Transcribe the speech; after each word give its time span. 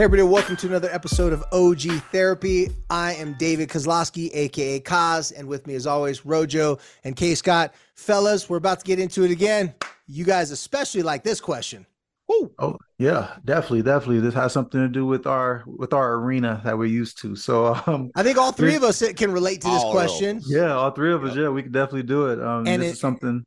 Hey, 0.00 0.04
everybody, 0.04 0.26
welcome 0.32 0.56
to 0.56 0.66
another 0.66 0.88
episode 0.90 1.30
of 1.34 1.44
OG 1.52 1.82
Therapy. 2.10 2.70
I 2.88 3.12
am 3.16 3.34
David 3.34 3.68
Kozlowski, 3.68 4.30
aka 4.32 4.80
Koz, 4.80 5.30
and 5.30 5.46
with 5.46 5.66
me, 5.66 5.74
as 5.74 5.86
always, 5.86 6.24
Rojo 6.24 6.78
and 7.04 7.14
K 7.14 7.34
Scott. 7.34 7.74
Fellas, 7.96 8.48
we're 8.48 8.56
about 8.56 8.80
to 8.80 8.86
get 8.86 8.98
into 8.98 9.24
it 9.24 9.30
again. 9.30 9.74
You 10.06 10.24
guys 10.24 10.52
especially 10.52 11.02
like 11.02 11.22
this 11.22 11.38
question. 11.38 11.84
Woo. 12.30 12.50
Oh 12.58 12.78
yeah, 12.96 13.36
definitely, 13.44 13.82
definitely. 13.82 14.20
This 14.20 14.32
has 14.32 14.54
something 14.54 14.80
to 14.80 14.88
do 14.88 15.04
with 15.04 15.26
our 15.26 15.64
with 15.66 15.92
our 15.92 16.14
arena 16.14 16.62
that 16.64 16.78
we're 16.78 16.86
used 16.86 17.20
to. 17.20 17.36
So 17.36 17.78
um, 17.86 18.10
I 18.16 18.22
think 18.22 18.38
all 18.38 18.52
three 18.52 18.76
of 18.76 18.82
us 18.82 19.02
can 19.12 19.30
relate 19.30 19.60
to 19.60 19.68
this 19.68 19.84
question. 19.90 20.40
Yeah, 20.46 20.76
all 20.76 20.92
three 20.92 21.12
of 21.12 21.24
us. 21.24 21.36
Yeah, 21.36 21.50
we 21.50 21.62
can 21.62 21.72
definitely 21.72 22.04
do 22.04 22.28
it. 22.28 22.40
Um, 22.40 22.66
and 22.66 22.80
this 22.80 22.88
it, 22.88 22.92
is 22.92 23.00
something. 23.00 23.44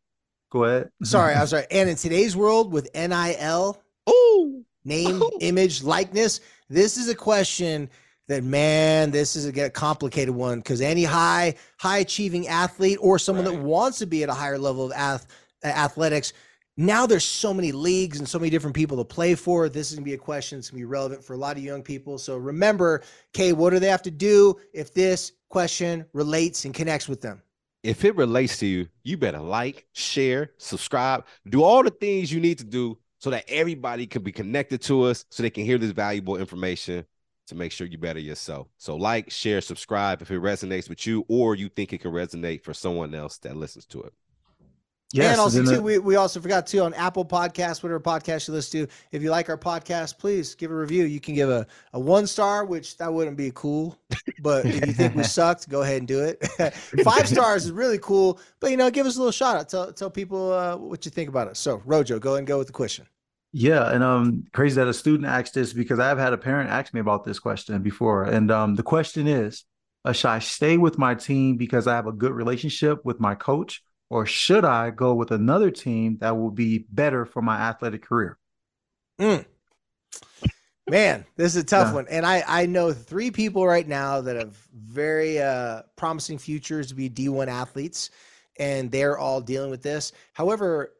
Go 0.51 0.65
ahead. 0.65 0.91
Sorry, 1.03 1.33
I 1.33 1.41
was 1.41 1.49
sorry. 1.49 1.65
And 1.71 1.89
in 1.89 1.95
today's 1.95 2.37
world 2.37 2.71
with 2.71 2.93
NIL, 2.93 3.81
name, 4.85 5.21
image, 5.41 5.83
likeness, 5.83 6.39
this 6.69 6.97
is 6.97 7.09
a 7.09 7.15
question 7.15 7.89
that 8.27 8.43
man, 8.43 9.11
this 9.11 9.35
is 9.35 9.45
a 9.45 9.69
complicated 9.69 10.33
one 10.33 10.59
because 10.59 10.81
any 10.81 11.03
high 11.03 11.55
high 11.77 11.99
achieving 11.99 12.47
athlete 12.47 12.97
or 13.01 13.19
someone 13.19 13.45
right. 13.45 13.55
that 13.55 13.61
wants 13.61 13.99
to 13.99 14.05
be 14.05 14.23
at 14.23 14.29
a 14.29 14.33
higher 14.33 14.57
level 14.57 14.85
of 14.85 14.91
ath- 14.93 15.27
athletics 15.63 16.33
now 16.77 17.05
there's 17.05 17.25
so 17.25 17.53
many 17.53 17.71
leagues 17.71 18.19
and 18.19 18.27
so 18.27 18.39
many 18.39 18.49
different 18.49 18.75
people 18.75 18.97
to 18.97 19.03
play 19.03 19.35
for. 19.35 19.69
This 19.69 19.91
is 19.91 19.95
gonna 19.95 20.05
be 20.05 20.13
a 20.13 20.17
question 20.17 20.57
that's 20.57 20.69
gonna 20.69 20.79
be 20.79 20.85
relevant 20.85 21.23
for 21.23 21.33
a 21.33 21.37
lot 21.37 21.57
of 21.57 21.63
young 21.63 21.83
people. 21.83 22.17
So 22.17 22.37
remember, 22.37 23.03
Kay, 23.33 23.53
what 23.53 23.71
do 23.71 23.79
they 23.79 23.89
have 23.89 24.01
to 24.03 24.11
do 24.11 24.59
if 24.73 24.93
this 24.93 25.33
question 25.49 26.05
relates 26.13 26.65
and 26.65 26.73
connects 26.73 27.07
with 27.07 27.21
them? 27.21 27.41
If 27.83 28.05
it 28.05 28.15
relates 28.15 28.57
to 28.59 28.65
you, 28.65 28.87
you 29.03 29.17
better 29.17 29.39
like, 29.39 29.85
share, 29.91 30.51
subscribe, 30.57 31.25
do 31.47 31.63
all 31.63 31.83
the 31.83 31.91
things 31.91 32.31
you 32.31 32.39
need 32.39 32.57
to 32.59 32.63
do 32.63 32.97
so 33.23 33.29
that 33.29 33.45
everybody 33.47 34.05
can 34.05 34.21
be 34.21 34.33
connected 34.33 34.81
to 34.81 35.03
us 35.03 35.23
so 35.29 35.41
they 35.41 35.49
can 35.49 35.63
hear 35.63 35.77
this 35.77 35.91
valuable 35.91 36.35
information 36.35 37.05
to 37.47 37.55
make 37.55 37.71
sure 37.71 37.87
you 37.87 37.97
better 37.97 38.19
yourself. 38.19 38.67
So 38.77 38.97
like, 38.97 39.31
share, 39.31 39.61
subscribe 39.61 40.21
if 40.21 40.29
it 40.29 40.41
resonates 40.41 40.89
with 40.89 41.07
you 41.07 41.23
or 41.29 41.55
you 41.55 41.69
think 41.69 41.93
it 41.93 41.99
can 41.99 42.11
resonate 42.11 42.65
for 42.65 42.73
someone 42.73 43.15
else 43.15 43.37
that 43.37 43.55
listens 43.55 43.85
to 43.85 44.01
it. 44.01 44.13
Yes, 45.13 45.31
and 45.31 45.39
also 45.39 45.63
too, 45.63 45.81
we, 45.81 45.99
we 45.99 46.15
also 46.17 46.41
forgot 46.41 46.67
too 46.67 46.81
on 46.81 46.93
Apple 46.95 47.23
Podcasts, 47.23 47.81
whatever 47.81 47.99
podcast 48.01 48.49
you 48.49 48.53
listen 48.55 48.87
to. 48.87 48.93
If 49.13 49.21
you 49.21 49.29
like 49.29 49.47
our 49.47 49.57
podcast, 49.57 50.17
please 50.17 50.53
give 50.53 50.71
a 50.71 50.75
review. 50.75 51.05
You 51.05 51.21
can 51.21 51.33
give 51.33 51.49
a, 51.49 51.65
a 51.93 51.99
one 51.99 52.27
star, 52.27 52.65
which 52.65 52.97
that 52.97 53.13
wouldn't 53.13 53.37
be 53.37 53.51
cool, 53.55 53.97
but 54.41 54.65
if 54.65 54.85
you 54.85 54.91
think 54.91 55.15
we 55.15 55.23
sucked, 55.23 55.69
go 55.69 55.83
ahead 55.83 55.99
and 55.99 56.07
do 56.07 56.23
it. 56.23 56.43
Five 57.03 57.29
stars 57.29 57.65
is 57.65 57.71
really 57.71 57.99
cool, 57.99 58.39
but 58.59 58.71
you 58.71 58.75
know, 58.75 58.89
give 58.89 59.05
us 59.05 59.15
a 59.15 59.19
little 59.19 59.31
shout 59.31 59.55
out. 59.55 59.69
Tell 59.69 59.93
tell 59.93 60.09
people 60.09 60.51
uh, 60.51 60.75
what 60.75 61.05
you 61.05 61.11
think 61.11 61.29
about 61.29 61.47
it. 61.47 61.55
So 61.55 61.81
Rojo, 61.85 62.19
go 62.19 62.35
and 62.35 62.45
go 62.45 62.57
with 62.57 62.67
the 62.67 62.73
question. 62.73 63.05
Yeah, 63.53 63.89
and 63.89 64.03
um, 64.03 64.45
crazy 64.51 64.75
that 64.75 64.87
a 64.87 64.93
student 64.93 65.29
asked 65.29 65.53
this 65.53 65.73
because 65.73 65.99
I've 65.99 66.17
had 66.17 66.33
a 66.33 66.37
parent 66.37 66.71
ask 66.71 66.93
me 66.93 66.99
about 66.99 67.23
this 67.23 67.39
question 67.39 67.81
before, 67.83 68.23
and 68.23 68.49
um, 68.51 68.75
the 68.75 68.83
question 68.83 69.27
is, 69.27 69.63
uh, 70.03 70.11
should 70.11 70.29
I 70.29 70.39
stay 70.39 70.77
with 70.77 70.97
my 70.97 71.15
team 71.15 71.55
because 71.57 71.87
I 71.87 71.95
have 71.95 72.07
a 72.07 72.11
good 72.11 72.31
relationship 72.31 73.05
with 73.05 73.19
my 73.19 73.35
coach? 73.35 73.81
or 74.13 74.27
should 74.27 74.63
I 74.63 74.91
go 74.91 75.15
with 75.15 75.31
another 75.31 75.71
team 75.71 76.19
that 76.21 76.37
will 76.37 76.51
be 76.51 76.85
better 76.87 77.25
for 77.25 77.41
my 77.41 77.55
athletic 77.57 78.03
career? 78.03 78.37
Mm. 79.19 79.43
Man, 80.87 81.25
this 81.35 81.55
is 81.55 81.63
a 81.63 81.65
tough 81.65 81.87
yeah. 81.87 81.93
one. 81.95 82.07
And 82.11 82.23
I, 82.23 82.43
I 82.47 82.65
know 82.67 82.93
three 82.93 83.31
people 83.31 83.65
right 83.65 83.87
now 83.87 84.21
that 84.21 84.35
have 84.35 84.55
very 84.71 85.41
uh, 85.41 85.81
promising 85.95 86.37
futures 86.37 86.89
to 86.89 86.95
be 86.95 87.09
D1 87.09 87.47
athletes, 87.47 88.11
and 88.59 88.91
they're 88.91 89.17
all 89.17 89.41
dealing 89.41 89.71
with 89.71 89.81
this. 89.81 90.11
However, 90.33 90.93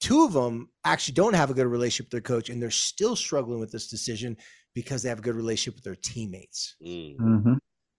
two 0.00 0.24
of 0.24 0.32
them 0.32 0.68
actually 0.84 1.14
don't 1.14 1.34
have 1.34 1.50
a 1.50 1.54
good 1.54 1.66
relationship 1.66 2.06
with 2.06 2.10
their 2.22 2.36
coach, 2.36 2.48
and 2.48 2.60
they're 2.60 2.70
still 2.70 3.14
struggling 3.14 3.60
with 3.60 3.70
this 3.70 3.88
decision 3.88 4.36
because 4.74 5.02
they 5.02 5.08
have 5.08 5.18
a 5.18 5.22
good 5.22 5.36
relationship 5.36 5.76
with 5.76 5.84
their 5.84 5.96
teammates. 5.96 6.76
Mm. 6.84 7.16
Mm-hmm. 7.16 7.54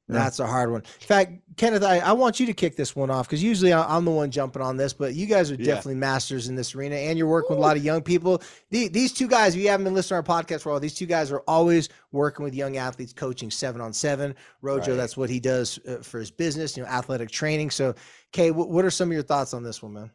That's 0.08 0.40
a 0.40 0.48
hard 0.48 0.72
one. 0.72 0.82
In 0.82 1.08
fact, 1.08 1.32
Kenneth, 1.56 1.84
I, 1.84 2.00
I 2.00 2.12
want 2.12 2.40
you 2.40 2.46
to 2.48 2.54
kick 2.54 2.76
this 2.76 2.96
one 2.96 3.10
off 3.10 3.28
because 3.28 3.42
usually 3.42 3.74
I'm 3.74 4.04
the 4.04 4.12
one 4.12 4.30
jumping 4.30 4.62
on 4.62 4.76
this, 4.76 4.92
but 4.92 5.14
you 5.14 5.26
guys 5.26 5.52
are 5.52 5.56
yeah. 5.56 5.66
definitely 5.68 5.96
masters 5.96 6.50
in 6.50 6.56
this 6.56 6.76
arena 6.76 6.96
and 6.96 7.18
you're 7.18 7.28
working 7.28 7.54
Ooh. 7.54 7.56
with 7.56 7.64
a 7.64 7.68
lot 7.68 7.78
of 7.78 7.84
young 7.86 8.02
people. 8.02 8.42
The, 8.72 8.90
these 8.90 9.14
two 9.14 9.28
guys, 9.28 9.56
if 9.56 9.62
you 9.62 9.70
haven't 9.70 9.86
been 9.86 9.94
listening 9.94 10.22
to 10.22 10.32
our 10.32 10.44
podcast 10.44 10.62
for 10.62 10.70
a 10.70 10.72
while, 10.74 10.80
these 10.82 10.96
two 10.96 11.06
guys 11.06 11.32
are 11.32 11.44
always 11.48 11.90
working 12.12 12.44
with 12.44 12.54
young 12.54 12.76
athletes, 12.76 13.14
coaching 13.14 13.50
seven 13.50 13.80
on 13.80 13.94
seven. 13.94 14.36
Rojo, 14.62 14.92
right. 14.92 14.98
that's 14.98 15.16
what 15.16 15.30
he 15.30 15.40
does 15.40 15.80
uh, 15.88 15.98
for 15.98 16.20
his 16.20 16.32
business, 16.32 16.76
you 16.76 16.84
know, 16.84 16.90
athletic 16.90 17.32
training. 17.32 17.70
So, 17.70 17.96
Kay, 18.34 18.52
what, 18.52 18.70
what 18.70 18.84
are 18.84 18.92
some 18.92 19.10
of 19.10 19.14
your 19.14 19.24
thoughts 19.24 19.54
on 19.54 19.64
this 19.64 19.82
one, 19.82 19.94
man? 19.94 20.12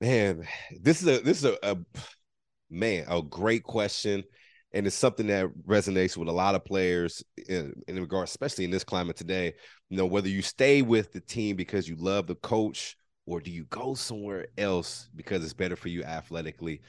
Man, 0.00 0.46
this 0.80 1.02
is 1.02 1.08
a 1.08 1.22
this 1.22 1.38
is 1.38 1.44
a, 1.44 1.56
a 1.62 1.76
man 2.68 3.04
a 3.08 3.22
great 3.22 3.62
question 3.62 4.24
and 4.72 4.86
it's 4.86 4.96
something 4.96 5.28
that 5.28 5.46
resonates 5.66 6.16
with 6.16 6.28
a 6.28 6.32
lot 6.32 6.54
of 6.54 6.64
players 6.64 7.24
in, 7.48 7.72
in 7.88 7.98
regard, 7.98 8.28
especially 8.28 8.64
in 8.64 8.70
this 8.70 8.84
climate 8.84 9.16
today. 9.16 9.54
You 9.88 9.96
know, 9.96 10.04
whether 10.04 10.28
you 10.28 10.42
stay 10.42 10.82
with 10.82 11.12
the 11.12 11.20
team 11.20 11.56
because 11.56 11.88
you 11.88 11.96
love 11.96 12.26
the 12.26 12.34
coach, 12.34 12.96
or 13.24 13.40
do 13.40 13.50
you 13.50 13.64
go 13.70 13.94
somewhere 13.94 14.48
else 14.58 15.08
because 15.16 15.42
it's 15.42 15.54
better 15.54 15.76
for 15.76 15.88
you 15.88 16.04
athletically? 16.04 16.82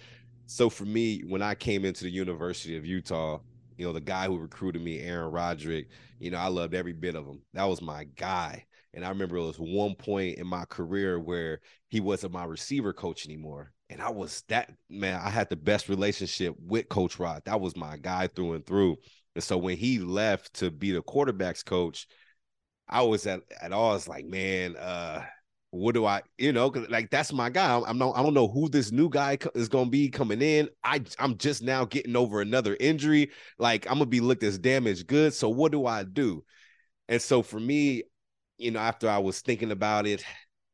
So 0.48 0.70
for 0.70 0.84
me, 0.84 1.22
when 1.22 1.42
I 1.42 1.56
came 1.56 1.86
into 1.86 2.04
the 2.04 2.12
University 2.12 2.76
of 2.76 2.86
Utah, 2.86 3.40
you 3.78 3.86
know, 3.86 3.94
the 3.94 4.02
guy 4.02 4.26
who 4.26 4.38
recruited 4.38 4.82
me, 4.82 5.00
Aaron 5.00 5.32
Roderick, 5.32 5.88
you 6.20 6.32
know, 6.32 6.40
I 6.40 6.48
loved 6.48 6.74
every 6.74 6.94
bit 6.94 7.16
of 7.16 7.26
him. 7.26 7.42
That 7.54 7.66
was 7.66 7.82
my 7.82 8.04
guy. 8.16 8.66
And 8.98 9.06
I 9.06 9.10
remember 9.10 9.38
it 9.38 9.42
was 9.42 9.56
one 9.56 9.96
point 9.96 10.40
in 10.40 10.48
my 10.48 10.66
career 10.66 11.18
where 11.18 11.62
he 11.88 12.02
wasn't 12.02 12.34
my 12.34 12.44
receiver 12.44 12.92
coach 12.92 13.26
anymore 13.26 13.72
and 13.90 14.02
I 14.02 14.10
was 14.10 14.44
that 14.50 14.72
man. 14.90 15.20
I 15.24 15.30
had 15.30 15.50
the 15.50 15.56
best 15.56 15.90
relationship 15.90 16.56
with 16.60 16.90
Coach 16.90 17.20
Rod. 17.20 17.44
That 17.46 17.62
was 17.62 17.76
my 17.76 17.98
guy 17.98 18.28
through 18.28 18.54
and 18.54 18.66
through. 18.66 18.98
And 19.36 19.44
so 19.44 19.58
when 19.58 19.78
he 19.78 20.00
left 20.00 20.56
to 20.56 20.72
be 20.72 20.92
the 20.92 21.02
quarterbacks 21.02 21.64
coach, 21.64 22.08
I 22.88 23.04
was 23.04 23.26
at 23.28 23.42
at 23.62 23.72
all. 23.72 23.96
It's 23.96 24.08
like, 24.08 24.26
man, 24.26 24.76
uh, 24.76 25.24
what 25.72 25.94
do 25.94 26.06
I, 26.06 26.22
you 26.38 26.52
know, 26.52 26.68
like 26.90 27.10
that's 27.12 27.32
my 27.32 27.50
guy. 27.50 27.76
I'm, 27.76 27.84
I'm 27.86 27.98
not, 27.98 28.18
I 28.18 28.24
don't 28.24 28.34
know 28.34 28.48
who 28.48 28.68
this 28.68 28.92
new 28.92 29.10
guy 29.10 29.38
is 29.56 29.70
gonna 29.70 29.90
be 29.90 30.10
coming 30.10 30.42
in. 30.42 30.70
I 30.84 31.04
I'm 31.20 31.38
just 31.38 31.62
now 31.62 31.86
getting 31.86 32.16
over 32.16 32.42
another 32.42 32.76
injury. 32.80 33.32
Like 33.58 33.88
I'm 33.88 34.00
gonna 34.00 34.08
be 34.08 34.22
looked 34.22 34.44
as 34.44 34.58
damaged 34.58 35.08
goods. 35.08 35.38
So 35.38 35.50
what 35.50 35.72
do 35.72 35.86
I 35.86 36.04
do? 36.04 36.44
And 37.08 37.22
so 37.22 37.42
for 37.42 37.60
me, 37.60 38.04
you 38.58 38.72
know, 38.72 38.80
after 38.80 39.10
I 39.10 39.18
was 39.20 39.42
thinking 39.42 39.72
about 39.72 40.08
it, 40.08 40.24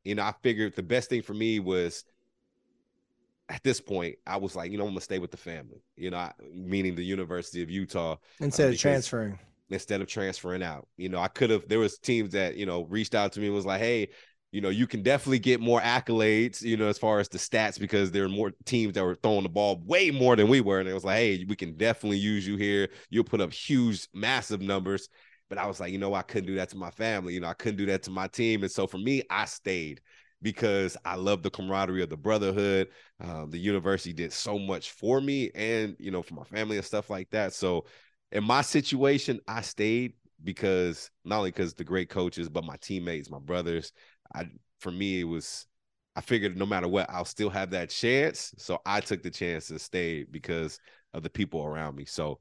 you 0.03 0.15
know, 0.15 0.23
I 0.23 0.33
figured 0.41 0.75
the 0.75 0.83
best 0.83 1.09
thing 1.09 1.21
for 1.21 1.33
me 1.33 1.59
was 1.59 2.03
at 3.49 3.63
this 3.63 3.81
point, 3.81 4.15
I 4.25 4.37
was 4.37 4.55
like, 4.55 4.71
you 4.71 4.77
know, 4.77 4.85
I'm 4.85 4.91
gonna 4.91 5.01
stay 5.01 5.19
with 5.19 5.31
the 5.31 5.37
family. 5.37 5.83
You 5.95 6.11
know, 6.11 6.29
meaning 6.53 6.95
the 6.95 7.03
University 7.03 7.61
of 7.61 7.69
Utah 7.69 8.17
instead 8.39 8.67
uh, 8.67 8.73
of 8.73 8.79
transferring. 8.79 9.39
Instead 9.69 10.01
of 10.01 10.07
transferring 10.07 10.61
out, 10.61 10.87
you 10.97 11.09
know, 11.09 11.19
I 11.19 11.27
could 11.27 11.49
have. 11.49 11.67
There 11.67 11.79
was 11.79 11.97
teams 11.97 12.31
that 12.33 12.55
you 12.57 12.65
know 12.65 12.83
reached 12.85 13.15
out 13.15 13.31
to 13.33 13.39
me 13.39 13.47
and 13.47 13.55
was 13.55 13.65
like, 13.65 13.79
hey, 13.79 14.09
you 14.51 14.61
know, 14.61 14.69
you 14.69 14.85
can 14.85 15.01
definitely 15.01 15.39
get 15.39 15.59
more 15.59 15.81
accolades, 15.81 16.61
you 16.61 16.77
know, 16.77 16.87
as 16.87 16.99
far 16.99 17.19
as 17.19 17.27
the 17.27 17.39
stats 17.39 17.79
because 17.79 18.11
there 18.11 18.23
are 18.23 18.29
more 18.29 18.51
teams 18.65 18.93
that 18.93 19.03
were 19.03 19.15
throwing 19.15 19.43
the 19.43 19.49
ball 19.49 19.81
way 19.85 20.11
more 20.11 20.35
than 20.35 20.47
we 20.47 20.61
were, 20.61 20.79
and 20.79 20.87
it 20.87 20.93
was 20.93 21.03
like, 21.03 21.17
hey, 21.17 21.45
we 21.47 21.55
can 21.55 21.75
definitely 21.75 22.19
use 22.19 22.45
you 22.47 22.55
here. 22.55 22.89
You'll 23.09 23.23
put 23.23 23.41
up 23.41 23.51
huge, 23.51 24.07
massive 24.13 24.61
numbers. 24.61 25.09
But 25.49 25.57
I 25.57 25.67
was 25.67 25.79
like, 25.79 25.91
you 25.91 25.97
know, 25.97 26.13
I 26.13 26.21
couldn't 26.23 26.47
do 26.47 26.55
that 26.55 26.69
to 26.69 26.77
my 26.77 26.91
family. 26.91 27.33
You 27.33 27.41
know, 27.41 27.47
I 27.47 27.53
couldn't 27.53 27.77
do 27.77 27.85
that 27.87 28.03
to 28.03 28.11
my 28.11 28.27
team, 28.27 28.63
and 28.63 28.71
so 28.71 28.87
for 28.87 28.97
me, 28.97 29.23
I 29.29 29.45
stayed 29.45 30.01
because 30.41 30.97
I 31.05 31.15
love 31.15 31.41
the 31.41 31.49
camaraderie 31.49 32.03
of 32.03 32.09
the 32.09 32.17
brotherhood. 32.17 32.89
Um, 33.21 33.49
the 33.49 33.57
university 33.57 34.13
did 34.13 34.33
so 34.33 34.59
much 34.59 34.91
for 34.91 35.21
me 35.21 35.49
and, 35.55 35.95
you 35.99 36.11
know, 36.11 36.21
for 36.21 36.33
my 36.33 36.43
family 36.43 36.75
and 36.75 36.85
stuff 36.85 37.09
like 37.09 37.29
that. 37.31 37.53
So 37.53 37.85
in 38.33 38.43
my 38.43 38.61
situation, 38.61 39.39
I 39.47 39.61
stayed 39.61 40.13
because 40.43 41.09
not 41.23 41.37
only 41.37 41.51
because 41.51 41.73
the 41.73 41.85
great 41.85 42.09
coaches, 42.09 42.49
but 42.49 42.65
my 42.65 42.75
teammates, 42.81 43.29
my 43.29 43.39
brothers. 43.39 43.93
I 44.35 44.49
for 44.79 44.91
me, 44.91 45.21
it 45.21 45.25
was 45.25 45.65
I 46.15 46.21
figured 46.21 46.57
no 46.57 46.65
matter 46.65 46.87
what, 46.87 47.09
I'll 47.09 47.25
still 47.25 47.49
have 47.49 47.71
that 47.71 47.89
chance. 47.89 48.53
So 48.57 48.79
I 48.85 48.99
took 48.99 49.23
the 49.23 49.31
chance 49.31 49.67
to 49.67 49.79
stay 49.79 50.23
because 50.23 50.79
of 51.13 51.23
the 51.23 51.29
people 51.29 51.63
around 51.63 51.95
me. 51.95 52.05
So 52.05 52.39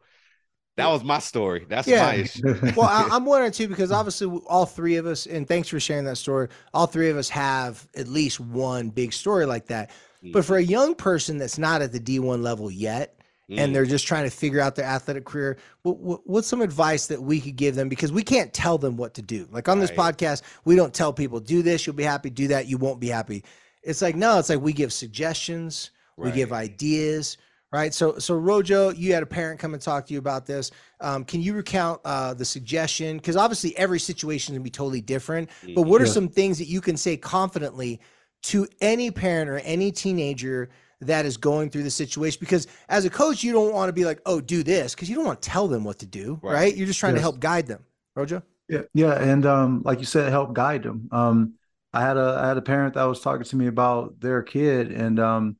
that 0.76 0.88
was 0.88 1.04
my 1.04 1.18
story. 1.18 1.66
That's 1.68 1.86
yeah. 1.86 2.06
my 2.06 2.14
issue. 2.14 2.58
well, 2.76 2.88
I, 2.88 3.08
am 3.16 3.24
wondering 3.26 3.52
too 3.52 3.68
because 3.68 3.92
obviously 3.92 4.40
all 4.46 4.66
three 4.66 4.96
of 4.96 5.06
us, 5.06 5.26
and 5.26 5.46
thanks 5.46 5.68
for 5.68 5.78
sharing 5.78 6.04
that 6.04 6.16
story. 6.16 6.48
All 6.72 6.86
three 6.86 7.10
of 7.10 7.16
us 7.16 7.28
have 7.28 7.86
at 7.94 8.08
least 8.08 8.40
one 8.40 8.88
big 8.88 9.12
story 9.12 9.44
like 9.44 9.66
that. 9.66 9.90
Mm-hmm. 9.90 10.32
But 10.32 10.44
for 10.44 10.56
a 10.56 10.62
young 10.62 10.94
person 10.94 11.36
that's 11.36 11.58
not 11.58 11.82
at 11.82 11.92
the 11.92 12.00
D1 12.00 12.42
level 12.42 12.70
yet, 12.70 13.20
mm. 13.50 13.58
and 13.58 13.74
they're 13.74 13.84
just 13.84 14.06
trying 14.06 14.24
to 14.24 14.30
figure 14.30 14.60
out 14.60 14.74
their 14.74 14.86
athletic 14.86 15.26
career, 15.26 15.58
what, 15.82 15.98
what, 15.98 16.20
what's 16.24 16.48
some 16.48 16.62
advice 16.62 17.06
that 17.08 17.22
we 17.22 17.40
could 17.40 17.56
give 17.56 17.74
them? 17.74 17.88
Because 17.88 18.10
we 18.10 18.22
can't 18.22 18.52
tell 18.54 18.78
them 18.78 18.96
what 18.96 19.14
to 19.14 19.22
do. 19.22 19.46
Like 19.50 19.68
on 19.68 19.78
right. 19.78 19.88
this 19.88 19.96
podcast, 19.96 20.42
we 20.64 20.74
don't 20.74 20.94
tell 20.94 21.12
people, 21.12 21.40
do 21.40 21.62
this, 21.62 21.86
you'll 21.86 21.96
be 21.96 22.02
happy, 22.02 22.30
do 22.30 22.48
that, 22.48 22.66
you 22.66 22.78
won't 22.78 23.00
be 23.00 23.08
happy. 23.08 23.44
It's 23.82 24.00
like, 24.00 24.16
no, 24.16 24.38
it's 24.38 24.48
like 24.48 24.60
we 24.60 24.72
give 24.72 24.92
suggestions, 24.92 25.90
right. 26.16 26.30
we 26.30 26.36
give 26.36 26.52
ideas, 26.52 27.36
right? 27.72 27.92
So, 27.92 28.18
so 28.18 28.36
Rojo, 28.36 28.90
you 28.90 29.14
had 29.14 29.22
a 29.22 29.26
parent 29.26 29.58
come 29.58 29.72
and 29.72 29.82
talk 29.82 30.06
to 30.06 30.12
you 30.12 30.18
about 30.18 30.46
this. 30.46 30.70
Um, 31.00 31.24
can 31.24 31.40
you 31.40 31.54
recount 31.54 32.00
uh, 32.04 32.34
the 32.34 32.44
suggestion? 32.44 33.16
Because 33.16 33.36
obviously 33.36 33.76
every 33.76 33.98
situation 33.98 34.54
is 34.54 34.58
gonna 34.58 34.64
be 34.64 34.70
totally 34.70 35.00
different. 35.00 35.48
But 35.74 35.82
what 35.82 36.00
are 36.00 36.06
yeah. 36.06 36.12
some 36.12 36.28
things 36.28 36.58
that 36.58 36.66
you 36.68 36.80
can 36.80 36.96
say 36.96 37.16
confidently 37.16 38.00
to 38.44 38.68
any 38.80 39.10
parent 39.10 39.48
or 39.48 39.58
any 39.60 39.90
teenager 39.90 40.68
that 41.00 41.26
is 41.26 41.36
going 41.36 41.70
through 41.70 41.84
the 41.84 41.90
situation? 41.90 42.38
Because 42.40 42.66
as 42.88 43.04
a 43.06 43.10
coach, 43.10 43.42
you 43.42 43.52
don't 43.52 43.72
want 43.72 43.88
to 43.88 43.92
be 43.92 44.04
like, 44.04 44.20
"Oh, 44.26 44.40
do 44.40 44.62
this," 44.62 44.94
because 44.94 45.08
you 45.08 45.16
don't 45.16 45.24
want 45.24 45.40
to 45.40 45.48
tell 45.48 45.66
them 45.66 45.82
what 45.82 45.98
to 46.00 46.06
do, 46.06 46.38
right? 46.42 46.52
right? 46.52 46.76
You're 46.76 46.86
just 46.86 47.00
trying 47.00 47.14
yes. 47.14 47.20
to 47.20 47.22
help 47.22 47.40
guide 47.40 47.66
them. 47.66 47.84
Rojo. 48.14 48.42
Yeah, 48.68 48.82
yeah, 48.94 49.20
and 49.20 49.44
um, 49.44 49.82
like 49.84 49.98
you 49.98 50.04
said, 50.06 50.30
help 50.30 50.54
guide 50.54 50.82
them. 50.82 51.08
Um, 51.10 51.54
I 51.92 52.00
had 52.00 52.16
a 52.16 52.38
I 52.42 52.48
had 52.48 52.56
a 52.56 52.62
parent 52.62 52.94
that 52.94 53.04
was 53.04 53.20
talking 53.20 53.44
to 53.44 53.56
me 53.56 53.66
about 53.66 54.20
their 54.20 54.42
kid, 54.42 54.92
and 54.92 55.18
um, 55.18 55.56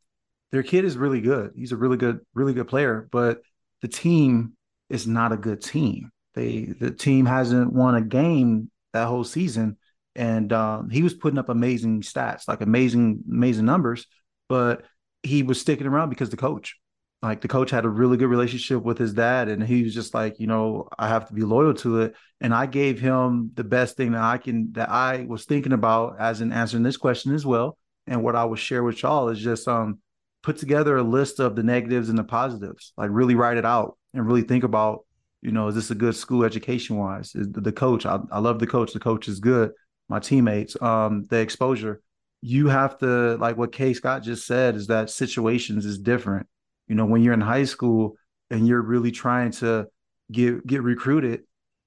their 0.52 0.62
kid 0.62 0.84
is 0.84 0.96
really 0.96 1.20
good. 1.20 1.52
He's 1.56 1.72
a 1.72 1.76
really 1.76 1.96
good, 1.96 2.20
really 2.34 2.52
good 2.52 2.68
player, 2.68 3.08
but 3.10 3.40
the 3.80 3.88
team 3.88 4.52
is 4.90 5.06
not 5.06 5.32
a 5.32 5.36
good 5.36 5.62
team. 5.62 6.10
They 6.34 6.74
the 6.78 6.90
team 6.90 7.26
hasn't 7.26 7.72
won 7.72 7.94
a 7.94 8.02
game 8.02 8.70
that 8.92 9.08
whole 9.08 9.24
season, 9.24 9.78
and 10.14 10.52
um, 10.52 10.90
he 10.90 11.02
was 11.02 11.14
putting 11.14 11.38
up 11.38 11.48
amazing 11.48 12.02
stats, 12.02 12.46
like 12.46 12.60
amazing, 12.60 13.24
amazing 13.28 13.64
numbers, 13.64 14.06
but 14.48 14.84
he 15.22 15.42
was 15.42 15.60
sticking 15.60 15.86
around 15.86 16.10
because 16.10 16.30
the 16.30 16.36
coach, 16.36 16.78
like 17.22 17.40
the 17.40 17.48
coach 17.48 17.70
had 17.70 17.84
a 17.84 17.88
really 17.88 18.16
good 18.16 18.28
relationship 18.28 18.82
with 18.82 18.98
his 18.98 19.14
dad, 19.14 19.48
and 19.48 19.62
he 19.62 19.82
was 19.82 19.94
just 19.94 20.12
like, 20.12 20.38
you 20.38 20.46
know, 20.46 20.88
I 20.98 21.08
have 21.08 21.28
to 21.28 21.34
be 21.34 21.42
loyal 21.42 21.74
to 21.74 22.02
it. 22.02 22.14
And 22.40 22.54
I 22.54 22.66
gave 22.66 23.00
him 23.00 23.52
the 23.54 23.64
best 23.64 23.96
thing 23.96 24.12
that 24.12 24.22
I 24.22 24.36
can 24.36 24.72
that 24.72 24.90
I 24.90 25.24
was 25.26 25.46
thinking 25.46 25.72
about 25.72 26.16
as 26.20 26.42
in 26.42 26.52
answering 26.52 26.82
this 26.82 26.98
question 26.98 27.34
as 27.34 27.46
well. 27.46 27.78
And 28.06 28.22
what 28.22 28.36
I 28.36 28.44
would 28.44 28.58
share 28.58 28.82
with 28.82 29.02
y'all 29.02 29.28
is 29.30 29.38
just 29.38 29.66
um 29.68 30.01
put 30.42 30.56
together 30.56 30.96
a 30.96 31.02
list 31.02 31.40
of 31.40 31.56
the 31.56 31.62
negatives 31.62 32.08
and 32.08 32.18
the 32.18 32.24
positives, 32.24 32.92
like 32.96 33.10
really 33.12 33.34
write 33.34 33.56
it 33.56 33.64
out 33.64 33.96
and 34.12 34.26
really 34.26 34.42
think 34.42 34.64
about, 34.64 35.04
you 35.40 35.52
know, 35.52 35.68
is 35.68 35.74
this 35.74 35.90
a 35.90 35.94
good 35.94 36.16
school 36.16 36.44
education 36.44 36.96
wise? 36.96 37.34
Is 37.34 37.48
the 37.50 37.72
coach? 37.72 38.06
I, 38.06 38.18
I 38.30 38.38
love 38.38 38.58
the 38.58 38.66
coach. 38.66 38.92
The 38.92 39.00
coach 39.00 39.28
is 39.28 39.40
good. 39.40 39.72
My 40.08 40.18
teammates, 40.18 40.80
um, 40.82 41.26
the 41.30 41.38
exposure. 41.38 42.02
You 42.42 42.68
have 42.68 42.98
to 42.98 43.36
like 43.36 43.56
what 43.56 43.72
Kay 43.72 43.94
Scott 43.94 44.24
just 44.24 44.46
said 44.46 44.74
is 44.74 44.88
that 44.88 45.10
situations 45.10 45.86
is 45.86 45.98
different. 45.98 46.48
You 46.88 46.96
know, 46.96 47.06
when 47.06 47.22
you're 47.22 47.34
in 47.34 47.40
high 47.40 47.64
school 47.64 48.16
and 48.50 48.66
you're 48.66 48.82
really 48.82 49.12
trying 49.12 49.52
to 49.52 49.86
get 50.30 50.66
get 50.66 50.82
recruited, 50.82 51.42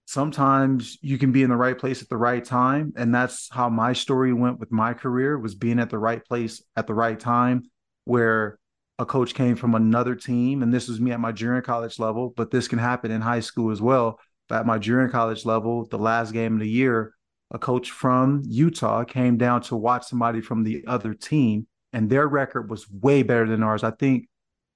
sometimes 0.06 0.98
you 1.02 1.18
can 1.18 1.34
be 1.34 1.44
in 1.44 1.50
the 1.50 1.58
right 1.58 1.78
place 1.78 2.02
at 2.02 2.10
the 2.10 2.18
right 2.18 2.46
time 2.46 2.94
and 2.96 3.14
that's 3.14 3.50
how 3.52 3.70
my 3.70 3.92
story 3.92 4.32
went 4.32 4.60
with 4.60 4.72
my 4.72 4.94
career 4.94 5.38
was 5.38 5.56
being 5.56 5.80
at 5.80 5.90
the 5.90 5.98
right 5.98 6.24
place 6.24 6.64
at 6.76 6.88
the 6.88 6.94
right 6.94 7.20
time 7.20 7.64
where 8.06 8.58
a 8.98 9.06
coach 9.06 9.34
came 9.34 9.56
from 9.56 9.76
another 9.76 10.16
team, 10.16 10.64
and 10.64 10.74
this 10.74 10.88
was 10.88 11.02
me 11.02 11.12
at 11.12 11.20
my 11.20 11.32
junior 11.32 11.62
college 11.62 12.00
level, 12.00 12.34
but 12.36 12.50
this 12.50 12.68
can 12.68 12.80
happen 12.80 13.12
in 13.12 13.22
high 13.22 13.42
school 13.42 13.72
as 13.72 13.82
well. 13.82 14.20
But 14.48 14.62
at 14.62 14.66
my 14.66 14.78
junior 14.78 15.10
college 15.10 15.46
level, 15.46 15.86
the 15.86 15.98
last 15.98 16.32
game 16.32 16.54
of 16.54 16.60
the 16.60 16.70
year, 16.70 17.14
a 17.52 17.60
coach 17.60 17.92
from 17.92 18.42
Utah 18.46 19.04
came 19.04 19.38
down 19.38 19.62
to 19.64 19.76
watch 19.76 20.06
somebody 20.06 20.42
from 20.42 20.64
the 20.64 20.84
other 20.88 21.14
team, 21.14 21.68
and 21.94 22.10
their 22.10 22.28
record 22.28 22.70
was 22.70 22.90
way 22.90 23.24
better 23.24 23.48
than 23.48 23.64
ours. 23.64 23.84
I 23.84 23.92
think 23.92 24.28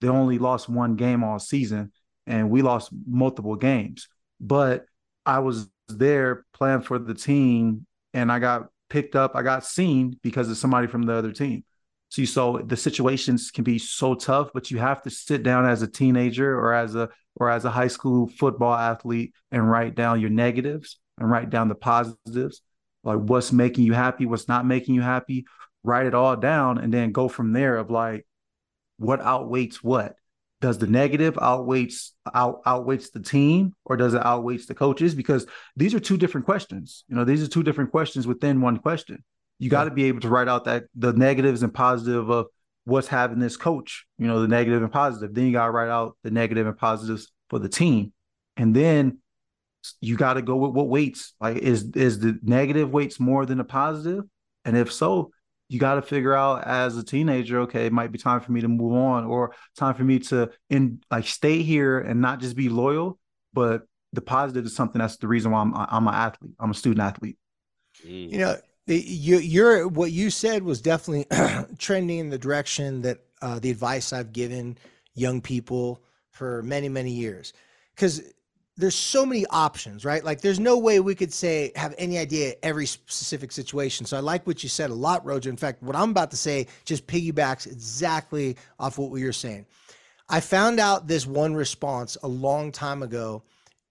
they 0.02 0.08
only 0.08 0.38
lost 0.38 0.70
one 0.70 0.96
game 0.96 1.24
all 1.24 1.40
season, 1.40 1.92
and 2.28 2.50
we 2.50 2.62
lost 2.62 2.90
multiple 3.08 3.56
games. 3.56 4.08
But 4.40 4.86
I 5.26 5.40
was 5.40 5.70
there 5.88 6.46
playing 6.54 6.82
for 6.82 7.00
the 7.00 7.14
team, 7.14 7.86
and 8.14 8.32
I 8.32 8.40
got 8.40 8.68
picked 8.90 9.16
up, 9.16 9.36
I 9.36 9.44
got 9.44 9.66
seen 9.66 10.20
because 10.24 10.50
of 10.50 10.58
somebody 10.58 10.88
from 10.88 11.04
the 11.04 11.14
other 11.14 11.32
team. 11.32 11.64
So 12.10 12.22
you 12.22 12.28
saw 12.28 12.58
the 12.58 12.76
situations 12.76 13.52
can 13.52 13.64
be 13.64 13.78
so 13.78 14.16
tough, 14.16 14.50
but 14.54 14.72
you 14.72 14.80
have 14.80 15.04
to 15.04 15.12
sit 15.12 15.44
down 15.44 15.66
as 15.66 15.84
a 15.84 15.88
teenager 15.88 16.60
or 16.60 16.74
as 16.74 16.96
a 16.96 17.10
or 17.36 17.50
as 17.50 17.66
a 17.66 17.70
high 17.70 17.88
school 17.88 18.28
football 18.28 18.74
athlete 18.74 19.34
and 19.52 19.70
write 19.70 19.96
down 19.96 20.20
your 20.20 20.32
negatives 20.32 21.00
and 21.18 21.30
write 21.30 21.52
down 21.52 21.70
the 21.70 21.76
positives, 21.76 22.62
like 23.04 23.20
what's 23.20 23.52
making 23.52 23.86
you 23.86 23.94
happy, 23.94 24.26
what's 24.26 24.48
not 24.48 24.66
making 24.66 24.96
you 24.96 25.02
happy. 25.02 25.46
Write 25.84 26.08
it 26.08 26.16
all 26.16 26.36
down 26.36 26.80
and 26.80 26.94
then 26.94 27.12
go 27.12 27.30
from 27.30 27.54
there 27.54 27.78
of 27.78 27.92
like 27.92 28.26
what 28.98 29.22
outweighs 29.22 29.84
what. 29.84 30.16
Does 30.62 30.78
the 30.78 30.88
negative 30.88 31.38
outweighs 31.42 32.12
out 32.34 32.62
outweighs 32.66 33.12
the 33.12 33.22
team 33.22 33.76
or 33.86 33.96
does 33.96 34.14
it 34.14 34.26
outweighs 34.26 34.66
the 34.66 34.76
coaches? 34.76 35.16
Because 35.16 35.46
these 35.78 35.94
are 35.94 36.02
two 36.02 36.18
different 36.18 36.46
questions. 36.46 37.06
You 37.08 37.16
know, 37.16 37.24
these 37.24 37.44
are 37.44 37.48
two 37.48 37.64
different 37.64 37.92
questions 37.92 38.28
within 38.28 38.60
one 38.60 38.78
question 38.78 39.24
you 39.60 39.70
got 39.70 39.84
to 39.84 39.92
be 39.92 40.06
able 40.06 40.22
to 40.22 40.30
write 40.30 40.48
out 40.48 40.66
that 40.66 40.86
the 40.96 41.14
negatives 41.14 41.64
and 41.64 41.74
positive 41.74 42.30
of 42.30 42.48
what's 42.86 43.08
having 43.08 43.40
this 43.40 43.58
coach, 43.58 44.06
you 44.18 44.26
know, 44.26 44.42
the 44.42 44.48
negative 44.48 44.82
and 44.82 44.92
positive. 44.92 45.34
Then 45.34 45.46
you 45.46 45.52
got 45.52 45.66
to 45.66 45.72
write 45.72 45.90
out 45.90 46.18
the 46.24 46.32
negative 46.32 46.66
and 46.66 46.78
positives 46.78 47.32
for 47.50 47.60
the 47.60 47.70
team. 47.70 48.14
And 48.58 48.76
then 48.76 49.20
you 50.02 50.16
got 50.16 50.34
to 50.34 50.42
go 50.42 50.56
with 50.56 50.72
what 50.72 50.88
weights. 50.88 51.34
Like 51.40 51.58
is 51.58 51.92
is 51.92 52.20
the 52.20 52.40
negative 52.42 52.92
weights 52.92 53.20
more 53.20 53.46
than 53.46 53.58
the 53.58 53.64
positive? 53.64 54.24
And 54.66 54.78
if 54.78 54.92
so, 54.92 55.32
you 55.68 55.80
got 55.80 55.96
to 55.96 56.02
figure 56.02 56.34
out 56.34 56.66
as 56.66 56.98
a 56.98 57.04
teenager, 57.04 57.62
okay, 57.62 57.86
it 57.86 57.94
might 57.94 58.12
be 58.12 58.18
time 58.18 58.42
for 58.42 58.52
me 58.52 58.62
to 58.62 58.68
move 58.68 58.94
on 58.94 59.26
or 59.26 59.54
time 59.78 59.94
for 59.94 60.04
me 60.04 60.20
to 60.20 60.50
in 60.70 61.02
like 61.12 61.28
stay 61.28 61.62
here 61.62 62.00
and 62.00 62.22
not 62.22 62.40
just 62.40 62.56
be 62.56 62.70
loyal, 62.70 63.20
but 63.54 63.84
the 64.14 64.22
positive 64.22 64.66
is 64.66 64.76
something 64.76 65.00
that's 65.00 65.18
the 65.18 65.28
reason 65.28 65.52
why 65.52 65.62
I'm 65.62 65.74
I'm 65.76 66.08
an 66.08 66.14
athlete. 66.14 66.54
I'm 66.60 66.72
a 66.72 66.74
student 66.74 67.02
athlete. 67.02 67.38
Mm. 68.06 68.32
You 68.32 68.38
know, 68.40 68.56
you, 68.96 69.38
you're 69.38 69.88
what 69.88 70.12
you 70.12 70.30
said 70.30 70.64
was 70.64 70.82
definitely 70.82 71.26
trending 71.78 72.20
in 72.20 72.30
the 72.30 72.38
direction 72.38 73.02
that 73.04 73.20
uh, 73.42 73.60
the 73.60 73.72
advice 73.72 74.14
I've 74.14 74.34
given 74.34 74.78
young 75.14 75.42
people 75.42 76.02
for 76.32 76.64
many 76.64 76.90
many 76.90 77.12
years, 77.12 77.54
because 77.96 78.22
there's 78.78 78.96
so 78.96 79.26
many 79.26 79.46
options, 79.48 80.06
right? 80.06 80.24
Like 80.24 80.40
there's 80.40 80.60
no 80.60 80.78
way 80.78 81.02
we 81.02 81.14
could 81.14 81.34
say 81.34 81.74
have 81.76 81.94
any 81.98 82.18
idea 82.18 82.56
every 82.64 82.86
specific 82.86 83.52
situation. 83.52 84.06
So 84.06 84.16
I 84.16 84.22
like 84.22 84.48
what 84.48 84.64
you 84.64 84.70
said 84.70 84.90
a 84.90 84.94
lot, 84.94 85.26
Rojo. 85.26 85.50
In 85.50 85.58
fact, 85.58 85.84
what 85.84 85.98
I'm 85.98 86.12
about 86.12 86.32
to 86.32 86.38
say 86.38 86.68
just 86.86 87.06
piggybacks 87.06 87.68
exactly 87.68 88.56
off 88.80 88.98
what 88.98 89.12
we 89.12 89.26
were 89.26 89.34
saying. 89.34 89.66
I 90.30 90.40
found 90.40 90.80
out 90.80 91.08
this 91.08 91.28
one 91.28 91.56
response 91.56 92.16
a 92.24 92.28
long 92.28 92.72
time 92.72 93.04
ago 93.04 93.44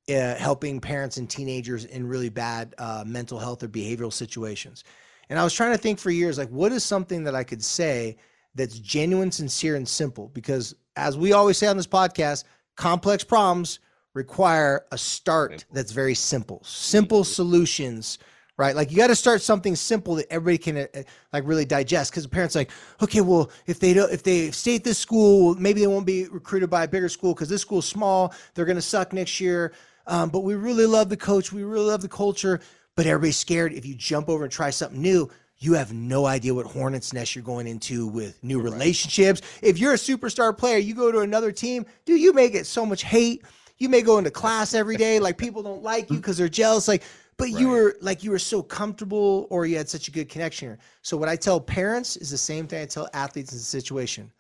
uh, 0.09 0.35
helping 0.37 0.81
parents 0.81 1.17
and 1.17 1.29
teenagers 1.29 1.85
in 1.85 2.07
really 2.07 2.29
bad 2.29 2.75
uh, 2.79 3.05
mental 3.07 3.39
health 3.39 3.63
or 3.63 3.69
behavioral 3.69 4.13
situations. 4.13 4.85
And 5.29 5.39
I 5.39 5.45
was 5.45 5.53
trying 5.53 5.73
to 5.73 5.79
think 5.79 5.99
for 5.99 6.11
years, 6.11 6.39
like, 6.39 6.49
what 6.51 6.73
is 6.73 6.85
something 6.85 7.25
that 7.25 7.35
I 7.35 7.45
could 7.45 7.63
say 7.63 8.17
that's 8.55 8.79
genuine, 8.79 9.31
sincere, 9.31 9.77
and 9.77 9.87
simple? 9.87 10.29
Because 10.29 10.75
as 10.97 11.19
we 11.19 11.33
always 11.33 11.59
say 11.59 11.67
on 11.67 11.77
this 11.77 11.87
podcast, 11.87 12.45
complex 12.77 13.25
problems 13.25 13.81
require 14.15 14.87
a 14.91 14.99
start 14.99 15.65
that's 15.73 15.93
very 15.93 16.15
simple, 16.15 16.63
simple 16.65 17.25
solutions 17.25 18.19
right? 18.59 18.75
Like 18.75 18.91
you 18.91 18.97
got 18.97 19.07
to 19.07 19.17
start 19.17 19.41
something 19.41 19.75
simple 19.77 20.17
that 20.17 20.31
everybody 20.31 20.59
can 20.59 20.77
uh, 20.79 21.03
like 21.33 21.45
really 21.47 21.65
digest. 21.65 22.11
Because 22.11 22.25
the 22.25 22.29
parents 22.29 22.55
like, 22.55 22.71
okay, 23.01 23.23
well, 23.23 23.51
if 23.67 23.81
they 23.81 23.95
don't, 23.95 24.13
if 24.13 24.23
they 24.23 24.51
stay 24.51 24.77
at 24.77 24.85
this 24.85 24.99
school, 24.99 25.55
maybe 25.55 25.81
they 25.81 25.87
won't 25.87 26.05
be 26.05 26.27
recruited 26.29 26.69
by 26.69 26.85
a 26.85 26.89
bigger 26.89 27.09
school 27.09 27.33
because 27.33 27.49
this 27.49 27.63
school's 27.63 27.87
small. 27.87 28.35
They're 28.55 28.67
going 28.67 28.77
to 28.77 28.83
suck 28.83 29.15
next 29.15 29.41
year. 29.41 29.73
Um, 30.09 30.31
but 30.31 30.41
we 30.41 30.55
really 30.55 30.87
love 30.87 31.11
the 31.11 31.17
coach. 31.17 31.53
We 31.53 31.63
really 31.63 31.87
love 31.87 32.03
the 32.03 32.09
culture. 32.09 32.61
But 32.97 33.07
everybody's 33.07 33.37
scared. 33.37 33.73
If 33.73 33.87
you 33.87 33.95
jump 33.95 34.29
over 34.29 34.43
and 34.43 34.53
try 34.53 34.71
something 34.71 35.01
new, 35.01 35.31
you 35.59 35.75
have 35.75 35.93
no 35.93 36.27
idea 36.27 36.55
what 36.55 36.67
hornet's 36.67 37.13
nest 37.13 37.37
you're 37.37 37.45
going 37.45 37.67
into 37.67 38.07
with 38.07 38.43
new 38.43 38.59
right. 38.59 38.73
relationships. 38.73 39.43
If 39.63 39.79
you're 39.79 39.93
a 39.93 39.97
superstar 39.97 40.57
player, 40.57 40.79
you 40.79 40.95
go 40.95 41.13
to 41.13 41.21
another 41.21 41.53
team, 41.53 41.87
dude, 42.05 42.21
you 42.21 42.33
may 42.33 42.49
get 42.49 42.67
so 42.67 42.87
much 42.87 43.05
hate. 43.05 43.45
You 43.77 43.89
may 43.89 44.03
go 44.03 44.19
into 44.19 44.31
class 44.33 44.75
every 44.75 44.97
day, 44.97 45.21
like 45.21 45.39
people 45.39 45.63
don't 45.63 45.83
like 45.83 46.11
you 46.11 46.17
because 46.17 46.37
they're 46.37 46.49
jealous. 46.49 46.89
Like, 46.89 47.05
but 47.37 47.45
right. 47.45 47.61
you 47.61 47.69
were 47.69 47.97
like 48.01 48.25
you 48.25 48.33
were 48.33 48.39
so 48.41 48.63
comfortable 48.63 49.47
or 49.51 49.67
you 49.67 49.77
had 49.77 49.89
such 49.89 50.09
a 50.09 50.11
good 50.11 50.29
connection 50.29 50.69
here. 50.69 50.79
So 51.03 51.17
what 51.17 51.29
I 51.29 51.37
tell 51.37 51.61
parents 51.61 52.17
is 52.17 52.31
the 52.31 52.39
same 52.39 52.67
thing 52.67 52.83
I 52.83 52.87
tell 52.87 53.09
athletes 53.13 53.53
in 53.53 53.59
the 53.59 53.65
situation. 53.65 54.33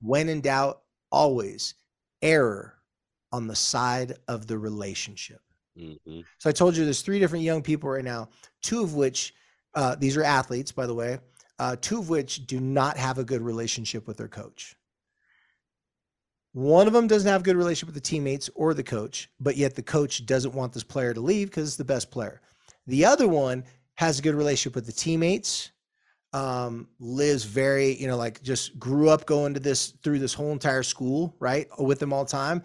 When 0.00 0.30
in 0.30 0.40
doubt, 0.40 0.80
always 1.12 1.74
error 2.22 2.77
on 3.32 3.46
the 3.46 3.56
side 3.56 4.14
of 4.28 4.46
the 4.46 4.58
relationship. 4.58 5.40
Mm-hmm. 5.78 6.20
So 6.38 6.50
I 6.50 6.52
told 6.52 6.76
you 6.76 6.84
there's 6.84 7.02
three 7.02 7.18
different 7.18 7.44
young 7.44 7.62
people 7.62 7.90
right 7.90 8.04
now, 8.04 8.28
two 8.62 8.82
of 8.82 8.94
which, 8.94 9.34
uh, 9.74 9.94
these 9.96 10.16
are 10.16 10.24
athletes, 10.24 10.72
by 10.72 10.86
the 10.86 10.94
way, 10.94 11.18
uh, 11.58 11.76
two 11.80 11.98
of 11.98 12.08
which 12.08 12.46
do 12.46 12.60
not 12.60 12.96
have 12.96 13.18
a 13.18 13.24
good 13.24 13.42
relationship 13.42 14.06
with 14.06 14.16
their 14.16 14.28
coach. 14.28 14.76
One 16.52 16.86
of 16.86 16.92
them 16.92 17.06
doesn't 17.06 17.30
have 17.30 17.42
a 17.42 17.44
good 17.44 17.56
relationship 17.56 17.94
with 17.94 18.02
the 18.02 18.08
teammates 18.08 18.50
or 18.54 18.74
the 18.74 18.82
coach, 18.82 19.30
but 19.38 19.56
yet 19.56 19.74
the 19.74 19.82
coach 19.82 20.26
doesn't 20.26 20.54
want 20.54 20.72
this 20.72 20.82
player 20.82 21.14
to 21.14 21.20
leave 21.20 21.50
because 21.50 21.68
it's 21.68 21.76
the 21.76 21.84
best 21.84 22.10
player. 22.10 22.40
The 22.86 23.04
other 23.04 23.28
one 23.28 23.64
has 23.96 24.18
a 24.18 24.22
good 24.22 24.34
relationship 24.34 24.74
with 24.74 24.86
the 24.86 24.92
teammates, 24.92 25.70
um, 26.32 26.88
lives 26.98 27.44
very, 27.44 27.94
you 28.00 28.06
know, 28.06 28.16
like 28.16 28.42
just 28.42 28.78
grew 28.78 29.08
up 29.08 29.26
going 29.26 29.54
to 29.54 29.60
this 29.60 29.94
through 30.02 30.18
this 30.18 30.34
whole 30.34 30.52
entire 30.52 30.82
school, 30.82 31.36
right, 31.38 31.68
with 31.78 31.98
them 31.98 32.12
all 32.12 32.24
the 32.24 32.30
time, 32.30 32.62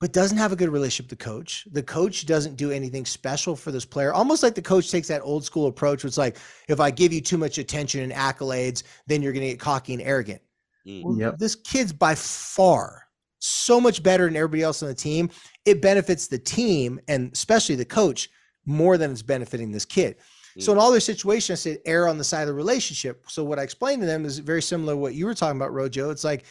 but 0.00 0.12
doesn't 0.12 0.36
have 0.36 0.52
a 0.52 0.56
good 0.56 0.68
relationship 0.68 1.10
with 1.10 1.18
the 1.18 1.24
coach. 1.24 1.66
The 1.72 1.82
coach 1.82 2.26
doesn't 2.26 2.56
do 2.56 2.70
anything 2.70 3.06
special 3.06 3.56
for 3.56 3.72
this 3.72 3.84
player. 3.84 4.12
Almost 4.12 4.42
like 4.42 4.54
the 4.54 4.62
coach 4.62 4.90
takes 4.90 5.08
that 5.08 5.22
old 5.22 5.44
school 5.44 5.66
approach, 5.68 6.04
which 6.04 6.12
is 6.12 6.18
like, 6.18 6.36
if 6.68 6.80
I 6.80 6.90
give 6.90 7.12
you 7.12 7.20
too 7.20 7.38
much 7.38 7.58
attention 7.58 8.02
and 8.02 8.12
accolades, 8.12 8.82
then 9.06 9.22
you're 9.22 9.32
going 9.32 9.46
to 9.46 9.52
get 9.52 9.60
cocky 9.60 9.94
and 9.94 10.02
arrogant. 10.02 10.42
Mm. 10.86 11.02
Well, 11.02 11.16
Yep. 11.16 11.38
This 11.38 11.54
kid's 11.54 11.92
by 11.92 12.14
far 12.14 13.04
so 13.38 13.80
much 13.80 14.02
better 14.02 14.26
than 14.26 14.36
everybody 14.36 14.62
else 14.62 14.82
on 14.82 14.88
the 14.88 14.94
team. 14.94 15.30
It 15.64 15.80
benefits 15.80 16.26
the 16.26 16.38
team 16.38 17.00
and 17.08 17.32
especially 17.32 17.76
the 17.76 17.84
coach 17.84 18.28
more 18.66 18.98
than 18.98 19.10
it's 19.12 19.22
benefiting 19.22 19.72
this 19.72 19.84
kid. 19.84 20.16
So 20.58 20.72
in 20.72 20.78
all 20.78 20.90
their 20.90 21.00
situations, 21.00 21.60
I 21.60 21.62
said 21.62 21.78
err 21.84 22.08
on 22.08 22.16
the 22.16 22.24
side 22.24 22.42
of 22.42 22.48
the 22.48 22.54
relationship. 22.54 23.24
So 23.28 23.44
what 23.44 23.58
I 23.58 23.62
explained 23.62 24.00
to 24.00 24.06
them 24.06 24.24
is 24.24 24.38
very 24.38 24.62
similar 24.62 24.94
to 24.94 24.96
what 24.96 25.14
you 25.14 25.26
were 25.26 25.34
talking 25.34 25.58
about, 25.58 25.74
Rojo. 25.74 26.08
It's 26.08 26.24
like 26.24 26.46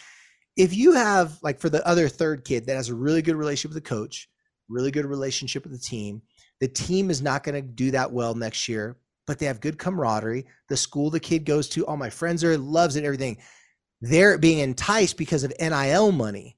if 0.55 0.75
you 0.75 0.93
have 0.93 1.37
like 1.43 1.59
for 1.59 1.69
the 1.69 1.85
other 1.87 2.07
third 2.07 2.45
kid 2.45 2.65
that 2.65 2.75
has 2.75 2.89
a 2.89 2.95
really 2.95 3.21
good 3.21 3.35
relationship 3.35 3.73
with 3.73 3.83
the 3.83 3.89
coach, 3.89 4.29
really 4.69 4.91
good 4.91 5.05
relationship 5.05 5.63
with 5.63 5.73
the 5.73 5.79
team, 5.79 6.21
the 6.59 6.67
team 6.67 7.09
is 7.09 7.21
not 7.21 7.43
going 7.43 7.55
to 7.55 7.61
do 7.61 7.91
that 7.91 8.11
well 8.11 8.33
next 8.33 8.67
year, 8.69 8.97
but 9.27 9.39
they 9.39 9.45
have 9.45 9.59
good 9.59 9.77
camaraderie. 9.77 10.45
The 10.69 10.77
school 10.77 11.09
the 11.09 11.19
kid 11.19 11.45
goes 11.45 11.67
to, 11.69 11.85
all 11.85 11.97
my 11.97 12.09
friends 12.09 12.43
are 12.43 12.57
loves 12.57 12.95
it, 12.95 13.03
everything. 13.03 13.37
They're 14.01 14.37
being 14.37 14.59
enticed 14.59 15.17
because 15.17 15.43
of 15.43 15.53
NIL 15.59 16.11
money 16.11 16.57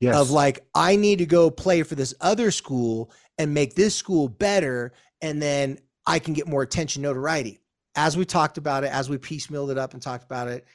Yes. 0.00 0.16
of 0.16 0.30
like 0.30 0.66
I 0.74 0.96
need 0.96 1.20
to 1.20 1.26
go 1.26 1.50
play 1.50 1.82
for 1.82 1.94
this 1.94 2.14
other 2.20 2.50
school 2.50 3.10
and 3.38 3.54
make 3.54 3.74
this 3.74 3.94
school 3.94 4.28
better 4.28 4.92
and 5.22 5.40
then 5.40 5.78
I 6.06 6.18
can 6.18 6.34
get 6.34 6.46
more 6.46 6.62
attention 6.62 7.00
notoriety. 7.00 7.60
As 7.96 8.16
we 8.16 8.24
talked 8.26 8.58
about 8.58 8.84
it, 8.84 8.92
as 8.92 9.08
we 9.08 9.16
piecemealed 9.16 9.70
it 9.70 9.78
up 9.78 9.94
and 9.94 10.02
talked 10.02 10.24
about 10.24 10.48
it, 10.48 10.66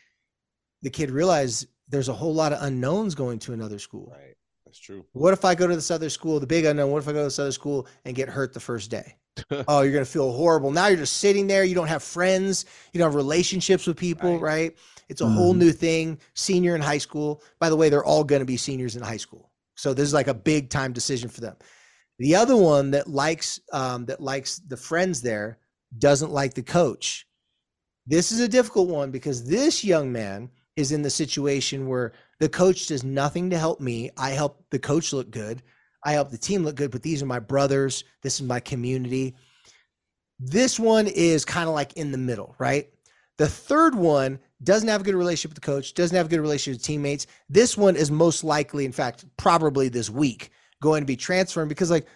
the 0.82 0.90
kid 0.90 1.12
realized 1.12 1.68
there's 1.90 2.10
a 2.10 2.14
whole 2.14 2.34
lot 2.34 2.54
of 2.54 2.62
unknowns 2.62 3.16
going 3.16 3.40
to 3.40 3.54
another 3.54 3.80
school. 3.80 4.12
Right. 4.12 4.36
That's 4.66 4.80
true. 4.80 5.06
What 5.14 5.34
if 5.34 5.44
I 5.46 5.56
go 5.56 5.66
to 5.68 5.76
this 5.76 5.90
other 5.92 6.10
school, 6.10 6.40
the 6.40 6.46
big 6.48 6.66
unknown? 6.66 6.92
What 6.92 7.02
if 7.02 7.08
I 7.08 7.12
go 7.14 7.20
to 7.20 7.24
this 7.26 7.40
other 7.40 7.52
school 7.52 7.88
and 8.06 8.16
get 8.16 8.30
hurt 8.30 8.54
the 8.54 8.60
first 8.60 8.92
day? 8.92 9.16
oh, 9.68 9.82
you're 9.82 9.92
going 9.94 10.06
to 10.06 10.10
feel 10.12 10.32
horrible. 10.32 10.70
Now 10.72 10.88
you're 10.88 10.98
just 10.98 11.18
sitting 11.18 11.48
there. 11.48 11.64
You 11.64 11.74
don't 11.74 11.88
have 11.88 12.04
friends. 12.04 12.66
You 12.94 13.00
don't 13.00 13.08
have 13.08 13.16
relationships 13.16 13.88
with 13.88 13.98
people, 13.98 14.34
Right. 14.34 14.42
right? 14.42 14.78
It's 15.08 15.22
a 15.22 15.28
whole 15.28 15.56
Mhm. 15.56 15.60
new 15.60 15.72
thing. 15.72 16.20
Senior 16.36 16.76
in 16.76 16.82
high 16.82 17.00
school. 17.00 17.42
By 17.60 17.70
the 17.70 17.76
way, 17.76 17.90
they're 17.90 18.06
all 18.06 18.24
going 18.24 18.42
to 18.42 18.46
be 18.46 18.58
seniors 18.58 18.96
in 18.96 19.02
high 19.02 19.18
school. 19.18 19.50
So 19.76 19.94
this 19.94 20.08
is 20.08 20.14
like 20.14 20.28
a 20.28 20.34
big 20.34 20.70
time 20.70 20.94
decision 20.94 21.30
for 21.30 21.42
them. 21.42 21.56
The 22.20 22.36
other 22.36 22.56
one 22.58 22.92
that 22.92 23.08
likes 23.10 23.60
um, 23.72 24.06
that 24.08 24.22
likes 24.22 24.60
the 24.68 24.78
friends 24.78 25.22
there 25.22 25.58
doesn't 25.98 26.32
like 26.32 26.54
the 26.54 26.62
coach. 26.62 27.26
This 28.06 28.32
is 28.32 28.40
a 28.42 28.48
difficult 28.48 28.90
one 28.90 29.10
because 29.10 29.46
this 29.46 29.84
young 29.84 30.12
man 30.12 30.50
is 30.80 30.92
in 30.92 31.02
the 31.02 31.10
situation 31.10 31.88
where 31.88 32.14
the 32.40 32.50
coach 32.50 32.88
does 32.88 33.04
nothing 33.04 33.50
to 33.50 33.58
help 33.58 33.80
me. 33.82 34.10
I 34.18 34.32
help 34.32 34.64
the 34.72 34.80
coach 34.80 35.12
look 35.14 35.30
good. 35.30 35.62
I 36.06 36.14
help 36.14 36.32
the 36.32 36.38
team 36.38 36.64
look 36.64 36.76
good, 36.78 36.92
but 36.92 37.04
these 37.04 37.22
are 37.22 37.26
my 37.26 37.40
brothers. 37.40 38.06
This 38.24 38.36
is 38.40 38.48
my 38.48 38.62
community. 38.62 39.36
This 40.40 40.80
one 40.80 41.08
is 41.08 41.44
kind 41.44 41.68
of 41.68 41.76
like 41.76 41.94
in 41.94 42.12
the 42.12 42.18
middle, 42.18 42.56
right? 42.58 42.90
The 43.38 43.48
third 43.48 43.94
one 43.96 44.40
doesn't 44.64 44.88
have 44.88 45.02
a 45.02 45.04
good 45.04 45.16
relationship 45.16 45.52
with 45.52 45.62
the 45.62 45.66
coach, 45.66 45.94
doesn't 45.94 46.16
have 46.16 46.28
a 46.28 46.30
good 46.30 46.40
relationship 46.40 46.80
with 46.80 46.86
teammates. 46.86 47.28
This 47.50 47.78
one 47.78 47.98
is 47.98 48.10
most 48.10 48.44
likely, 48.46 48.86
in 48.86 48.92
fact, 48.94 49.26
probably 49.38 49.90
this 49.90 50.10
week 50.10 50.52
going 50.82 51.02
to 51.02 51.06
be 51.06 51.18
transferring 51.18 51.68
because, 51.68 51.92
like, 51.92 52.08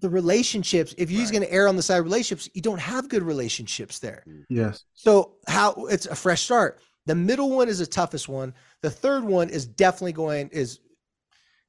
the 0.00 0.10
relationships, 0.10 0.94
if 0.98 1.08
he's 1.08 1.24
Right. 1.26 1.32
going 1.32 1.42
to 1.42 1.52
err 1.52 1.68
on 1.68 1.76
the 1.76 1.82
side 1.82 1.98
of 1.98 2.04
relationships, 2.04 2.48
you 2.54 2.62
don't 2.62 2.80
have 2.80 3.08
good 3.08 3.22
relationships 3.22 3.98
there. 4.00 4.24
yes. 4.48 4.84
So 4.94 5.36
how 5.46 5.86
it's 5.86 6.06
a 6.06 6.14
fresh 6.16 6.42
start. 6.42 6.80
The 7.06 7.14
middle 7.14 7.50
one 7.50 7.68
is 7.68 7.78
the 7.78 7.86
toughest 7.86 8.28
one. 8.28 8.54
The 8.82 8.90
third 8.90 9.24
one 9.24 9.48
is 9.48 9.66
definitely 9.66 10.12
going 10.12 10.48
is 10.48 10.80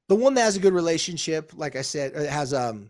the 0.08 0.16
one 0.16 0.34
that 0.34 0.42
has 0.42 0.58
a 0.58 0.60
good 0.60 0.74
relationship. 0.74 1.52
Like 1.56 1.76
I 1.76 1.82
said, 1.82 2.14
it 2.14 2.30
has 2.30 2.54
um 2.54 2.90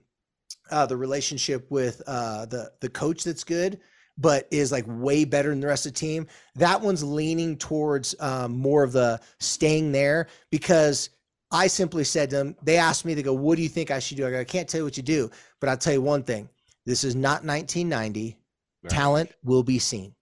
uh, 0.69 0.85
the 0.85 0.97
relationship 0.97 1.69
with 1.69 2.01
uh 2.07 2.45
the 2.45 2.71
the 2.81 2.89
coach 2.89 3.23
that's 3.23 3.43
good, 3.43 3.79
but 4.17 4.47
is 4.51 4.71
like 4.71 4.85
way 4.87 5.25
better 5.25 5.49
than 5.49 5.59
the 5.59 5.67
rest 5.67 5.85
of 5.85 5.93
the 5.93 5.99
team. 5.99 6.27
That 6.55 6.81
one's 6.81 7.03
leaning 7.03 7.57
towards 7.57 8.15
um, 8.19 8.53
more 8.53 8.83
of 8.83 8.91
the 8.91 9.19
staying 9.39 9.91
there 9.91 10.27
because 10.49 11.09
I 11.51 11.67
simply 11.67 12.03
said 12.03 12.29
to 12.31 12.37
them. 12.37 12.55
They 12.63 12.77
asked 12.77 13.05
me 13.05 13.15
to 13.15 13.23
go, 13.23 13.33
"What 13.33 13.55
do 13.57 13.61
you 13.61 13.69
think 13.69 13.91
I 13.91 13.99
should 13.99 14.17
do?" 14.17 14.25
I 14.25 14.31
go, 14.31 14.39
"I 14.39 14.43
can't 14.43 14.67
tell 14.67 14.79
you 14.79 14.85
what 14.85 14.97
you 14.97 15.03
do, 15.03 15.29
but 15.59 15.69
I'll 15.69 15.77
tell 15.77 15.93
you 15.93 16.01
one 16.01 16.23
thing. 16.23 16.49
This 16.85 17.03
is 17.03 17.15
not 17.15 17.43
1990. 17.43 18.37
Right. 18.83 18.89
Talent 18.89 19.31
will 19.43 19.63
be 19.63 19.79
seen." 19.79 20.15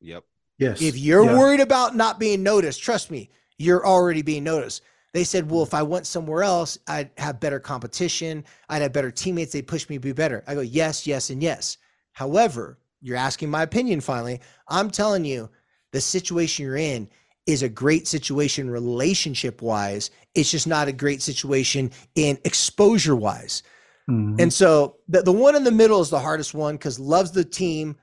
Yep. 0.00 0.24
Yes. 0.60 0.80
If 0.80 0.96
you're 0.96 1.24
Yeah. 1.24 1.38
worried 1.38 1.60
about 1.60 1.96
not 1.96 2.20
being 2.20 2.42
noticed, 2.42 2.82
trust 2.82 3.10
me, 3.10 3.30
you're 3.58 3.84
already 3.86 4.22
being 4.22 4.44
noticed. 4.44 4.82
They 5.12 5.24
said, 5.24 5.50
well, 5.50 5.62
if 5.64 5.74
I 5.74 5.82
went 5.82 6.06
somewhere 6.06 6.44
else, 6.44 6.78
I'd 6.86 7.10
have 7.16 7.40
better 7.40 7.58
competition. 7.58 8.44
I'd 8.68 8.82
have 8.82 8.92
better 8.92 9.10
teammates. 9.10 9.52
They'd 9.52 9.66
push 9.66 9.88
me 9.88 9.96
to 9.96 10.00
be 10.00 10.12
better. 10.12 10.44
I 10.46 10.54
go, 10.54 10.60
yes, 10.60 11.06
yes, 11.06 11.30
and 11.30 11.42
yes. 11.42 11.78
However, 12.12 12.78
you're 13.00 13.16
asking 13.16 13.50
my 13.50 13.62
opinion 13.62 14.00
finally. 14.00 14.40
I'm 14.68 14.90
telling 14.90 15.24
you, 15.24 15.48
the 15.92 16.00
situation 16.00 16.64
you're 16.66 16.76
in 16.76 17.08
is 17.46 17.62
a 17.62 17.68
great 17.68 18.06
situation 18.06 18.70
relationship 18.70 19.62
wise. 19.62 20.10
It's 20.34 20.50
just 20.50 20.66
not 20.68 20.86
a 20.86 20.92
great 20.92 21.22
situation 21.22 21.90
in 22.14 22.38
exposure 22.44 23.16
wise. 23.16 23.62
Mhm. 24.08 24.40
And 24.40 24.52
so 24.52 24.98
the, 25.08 25.22
the 25.22 25.32
one 25.32 25.56
in 25.56 25.64
the 25.64 25.72
middle 25.72 26.00
is 26.00 26.10
the 26.10 26.20
hardest 26.20 26.54
one 26.54 26.76
because 26.76 27.00
loves 27.00 27.32
the 27.32 27.44
team, 27.44 27.96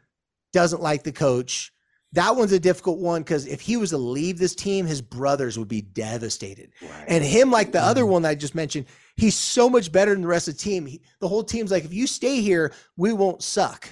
doesn't 0.51 0.81
like 0.81 1.03
the 1.03 1.11
coach. 1.13 1.71
That 2.13 2.35
one's 2.35 2.53
a 2.53 2.59
difficult 2.59 2.99
one 2.99 3.21
because 3.21 3.45
if 3.47 3.59
he 3.59 3.75
was 3.77 3.89
to 3.89 3.97
leave 3.97 4.37
this 4.37 4.55
team, 4.55 4.85
his 4.85 5.01
brothers 5.01 5.59
would 5.59 5.67
be 5.67 5.81
devastated. 5.81 6.71
Right. 6.81 7.05
And 7.07 7.23
him, 7.23 7.51
like 7.51 7.71
the 7.73 7.81
other 7.81 8.03
Mhm. 8.03 8.09
one 8.09 8.21
that 8.21 8.29
I 8.29 8.35
just 8.35 8.55
mentioned, 8.55 8.85
he's 9.17 9.35
so 9.35 9.69
much 9.69 9.91
better 9.91 10.11
than 10.13 10.21
the 10.21 10.27
rest 10.27 10.47
of 10.47 10.55
the 10.55 10.63
team. 10.63 10.85
He, 10.85 11.01
the 11.19 11.27
whole 11.27 11.43
team's 11.43 11.69
like, 11.69 11.83
if 11.83 11.93
you 11.93 12.07
stay 12.07 12.41
here, 12.41 12.71
we 12.95 13.11
won't 13.13 13.43
suck. 13.43 13.89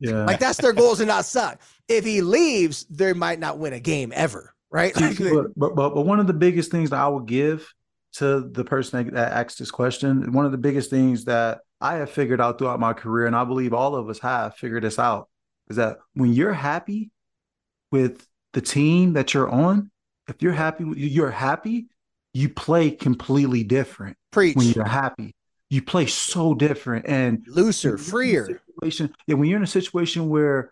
yeah. 0.00 0.24
Like 0.24 0.40
that's 0.40 0.60
their 0.60 0.72
goal 0.72 0.92
is 0.92 0.98
to 0.98 1.06
not 1.06 1.24
suck. 1.24 1.60
If 1.88 2.04
he 2.04 2.20
leaves, 2.22 2.84
they 2.90 3.12
might 3.12 3.38
not 3.38 3.58
win 3.58 3.72
a 3.72 3.80
game 3.80 4.12
ever. 4.14 4.52
Right. 4.70 4.94
Like, 4.96 5.16
but, 5.18 5.56
but 5.56 5.74
but 5.94 6.04
one 6.04 6.18
of 6.18 6.26
the 6.26 6.32
biggest 6.32 6.72
things 6.72 6.90
that 6.90 6.98
I 6.98 7.06
would 7.06 7.26
give 7.26 7.72
to 8.14 8.40
the 8.40 8.64
person 8.64 9.04
that, 9.06 9.14
that 9.14 9.32
asked 9.32 9.60
this 9.60 9.70
question, 9.70 10.32
one 10.32 10.44
of 10.44 10.50
the 10.52 10.58
biggest 10.58 10.90
things 10.90 11.24
that 11.26 11.60
I 11.80 11.94
have 11.96 12.10
figured 12.10 12.40
out 12.40 12.58
throughout 12.58 12.80
my 12.80 12.92
career, 12.92 13.26
and 13.26 13.36
I 13.36 13.44
believe 13.44 13.72
all 13.72 13.94
of 13.94 14.08
us 14.08 14.18
have 14.18 14.56
figured 14.56 14.82
this 14.82 14.98
out, 14.98 15.28
is 15.68 15.76
that 15.76 15.98
when 16.14 16.32
you're 16.32 16.52
happy 16.52 17.10
with 17.94 18.26
the 18.54 18.60
team 18.60 19.12
that 19.14 19.32
you're 19.34 19.48
on, 19.48 19.90
if 20.28 20.36
you're 20.42 20.52
happy, 20.52 20.84
you're 20.96 21.30
happy, 21.30 21.86
you 22.32 22.48
play 22.48 22.90
completely 22.90 23.62
different 23.62 24.16
preach. 24.32 24.56
when 24.56 24.66
you're 24.66 24.84
happy. 25.02 25.34
You 25.70 25.80
play 25.82 26.06
so 26.06 26.54
different, 26.54 27.06
and 27.08 27.44
Looser, 27.48 27.96
when 27.96 27.96
you're 27.96 27.96
in 27.96 28.00
a 28.00 28.10
freer. 28.10 28.44
situation- 28.46 29.14
yeah, 29.26 29.34
when 29.36 29.48
you're 29.48 29.56
in 29.58 29.62
a 29.64 29.76
situation 29.80 30.28
where 30.28 30.70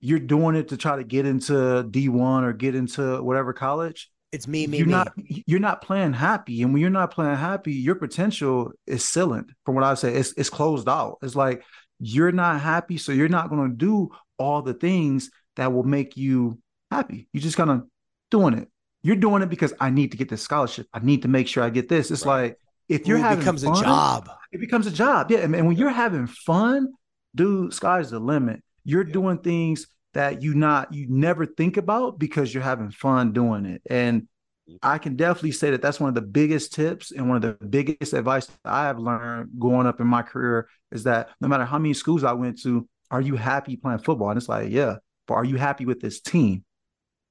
you're 0.00 0.18
doing 0.34 0.54
it 0.56 0.68
to 0.68 0.76
try 0.76 0.96
to 0.96 1.04
get 1.04 1.24
into 1.26 1.54
D1 1.90 2.42
or 2.44 2.52
get 2.52 2.74
into 2.74 3.22
whatever 3.22 3.52
college, 3.52 4.10
It's 4.32 4.46
me, 4.48 4.66
me, 4.66 4.78
you're 4.78 4.86
me. 4.86 4.92
not 4.92 5.12
you're 5.46 5.60
not 5.60 5.80
playing 5.82 6.12
happy. 6.12 6.62
And 6.62 6.72
when 6.72 6.80
you're 6.82 6.90
not 6.90 7.10
playing 7.12 7.36
happy, 7.36 7.72
your 7.72 7.94
potential 7.94 8.72
is 8.86 9.04
sealed. 9.04 9.50
From 9.64 9.74
what 9.76 9.84
I 9.84 9.94
say, 9.94 10.14
it's 10.14 10.32
it's 10.36 10.50
closed 10.50 10.88
out. 10.88 11.18
It's 11.22 11.36
like 11.36 11.62
you're 12.00 12.32
not 12.32 12.60
happy, 12.60 12.96
so 12.98 13.12
you're 13.12 13.28
not 13.38 13.48
going 13.50 13.70
to 13.70 13.76
do 13.76 14.10
all 14.38 14.60
the 14.62 14.74
things 14.74 15.30
that 15.56 15.72
will 15.72 15.84
make 15.84 16.16
you 16.16 16.58
happy. 16.94 17.28
You're 17.32 17.42
just 17.42 17.56
kind 17.56 17.70
of 17.70 17.82
doing 18.30 18.54
it. 18.54 18.68
You're 19.02 19.16
doing 19.16 19.42
it 19.42 19.50
because 19.50 19.72
I 19.80 19.90
need 19.90 20.12
to 20.12 20.16
get 20.16 20.28
this 20.28 20.42
scholarship. 20.42 20.86
I 20.92 21.00
need 21.00 21.22
to 21.22 21.28
make 21.28 21.46
sure 21.48 21.62
I 21.62 21.70
get 21.70 21.88
this. 21.88 22.10
It's 22.10 22.24
Right. 22.24 22.42
like 22.42 22.58
if 22.88 23.06
you're 23.06 23.18
Ooh, 23.18 23.20
it 23.20 23.24
having 23.24 23.38
becomes 23.40 23.64
fun, 23.64 23.76
a 23.76 23.80
job. 23.82 24.30
it 24.52 24.58
becomes 24.60 24.86
a 24.86 24.90
job. 24.90 25.30
Yeah. 25.30 25.38
And, 25.38 25.54
and 25.54 25.66
when 25.66 25.76
you're 25.76 25.90
having 25.90 26.26
fun, 26.26 26.88
dude, 27.34 27.74
sky's 27.74 28.10
the 28.10 28.18
limit. 28.18 28.62
You're 28.84 29.06
Yeah. 29.06 29.12
doing 29.12 29.38
things 29.38 29.86
that 30.14 30.42
you 30.42 30.54
not 30.54 30.92
you 30.94 31.06
never 31.08 31.44
think 31.44 31.76
about 31.76 32.18
because 32.18 32.54
you're 32.54 32.62
having 32.62 32.90
fun 32.90 33.32
doing 33.32 33.66
it. 33.66 33.82
And 33.90 34.22
mm-hmm. 34.22 34.76
I 34.82 34.98
can 34.98 35.16
definitely 35.16 35.52
say 35.52 35.70
that 35.72 35.82
that's 35.82 36.00
one 36.00 36.08
of 36.08 36.14
the 36.14 36.22
biggest 36.22 36.72
tips 36.72 37.10
and 37.10 37.28
one 37.28 37.36
of 37.36 37.42
the 37.42 37.66
biggest 37.66 38.12
advice 38.12 38.46
that 38.46 38.58
I 38.64 38.84
have 38.84 38.98
learned 38.98 39.50
going 39.58 39.86
up 39.86 40.00
in 40.00 40.06
my 40.06 40.22
career 40.22 40.68
is 40.92 41.04
that 41.04 41.28
no 41.40 41.48
matter 41.48 41.64
how 41.64 41.78
many 41.78 41.94
schools 41.94 42.24
I 42.24 42.32
went 42.32 42.62
to, 42.62 42.88
are 43.10 43.20
you 43.20 43.36
happy 43.36 43.76
playing 43.76 43.98
football? 43.98 44.30
And 44.30 44.38
it's 44.38 44.48
like, 44.48 44.70
yeah, 44.70 44.96
but 45.26 45.34
are 45.34 45.44
you 45.44 45.56
happy 45.56 45.84
with 45.84 46.00
this 46.00 46.20
team? 46.20 46.64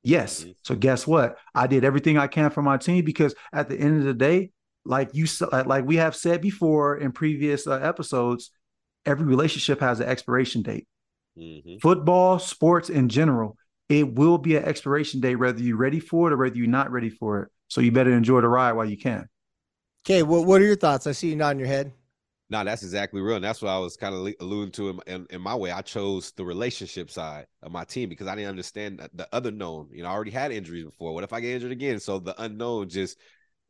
Yes. 0.04 0.46
So 0.64 0.76
guess 0.76 1.08
what? 1.08 1.38
I 1.56 1.68
did 1.68 1.84
everything 1.84 2.18
I 2.18 2.28
can 2.28 2.50
for 2.50 2.62
my 2.62 2.78
team 2.78 3.06
because 3.06 3.36
at 3.54 3.70
the 3.70 3.78
end 3.78 4.00
of 4.00 4.04
the 4.04 4.14
day, 4.14 4.52
like 4.86 5.12
you 5.14 5.24
s- 5.26 5.42
like 5.42 5.86
we 5.86 5.96
have 5.98 6.16
said 6.16 6.42
before 6.42 6.98
in 6.98 7.12
previous 7.14 7.68
uh, 7.68 7.74
episodes, 7.80 8.52
every 9.06 9.26
relationship 9.26 9.80
has 9.80 10.00
an 10.00 10.08
expiration 10.08 10.62
date. 10.62 10.88
Mhm. 11.38 11.82
Football, 11.82 12.40
sports 12.40 12.90
in 12.90 13.10
general, 13.10 13.58
it 13.90 14.14
will 14.16 14.38
be 14.38 14.56
an 14.56 14.64
expiration 14.64 15.22
date 15.22 15.36
whether 15.36 15.62
you're 15.62 15.78
ready 15.78 16.00
for 16.00 16.30
it 16.30 16.34
or 16.34 16.38
whether 16.38 16.56
you're 16.56 16.68
not 16.68 16.92
ready 16.92 17.10
for 17.10 17.44
it. 17.44 17.50
So 17.70 17.82
you 17.82 17.92
better 17.92 18.12
enjoy 18.12 18.42
the 18.42 18.48
ride 18.50 18.74
while 18.74 18.90
you 18.90 18.98
can. 18.98 19.28
Okay, 20.06 20.22
what 20.24 20.46
what 20.46 20.62
are 20.62 20.66
your 20.66 20.76
thoughts? 20.76 21.08
I 21.08 21.14
see 21.14 21.30
you 21.30 21.36
nodding 21.36 21.60
your 21.60 21.68
head. 21.68 21.94
No, 22.50 22.64
that's 22.64 22.84
exactly 22.84 23.22
real. 23.22 23.38
And 23.38 23.44
that's 23.44 23.62
what 23.62 23.72
I 23.72 23.80
was 23.80 23.96
kind 23.98 24.14
of 24.14 24.34
alluding 24.40 24.74
to 24.74 24.90
in, 24.90 25.00
in, 25.08 25.28
in, 25.32 25.42
my 25.42 25.56
way. 25.56 25.72
I 25.72 25.82
chose 25.82 26.32
the 26.34 26.46
relationship 26.46 27.10
side 27.10 27.48
of 27.64 27.72
my 27.72 27.84
team 27.84 28.10
because 28.10 28.28
I 28.28 28.36
didn't 28.36 28.50
understand 28.50 29.08
the 29.14 29.28
other 29.32 29.50
known. 29.50 29.90
You 29.92 30.04
know, 30.04 30.10
I 30.10 30.12
already 30.12 30.32
had 30.32 30.52
injuries 30.52 30.86
before. 30.86 31.14
What 31.14 31.24
if 31.24 31.34
I 31.34 31.40
get 31.40 31.56
injured 31.56 31.72
again? 31.72 32.00
So 32.00 32.20
the 32.20 32.40
unknown 32.42 32.90
just 32.90 33.18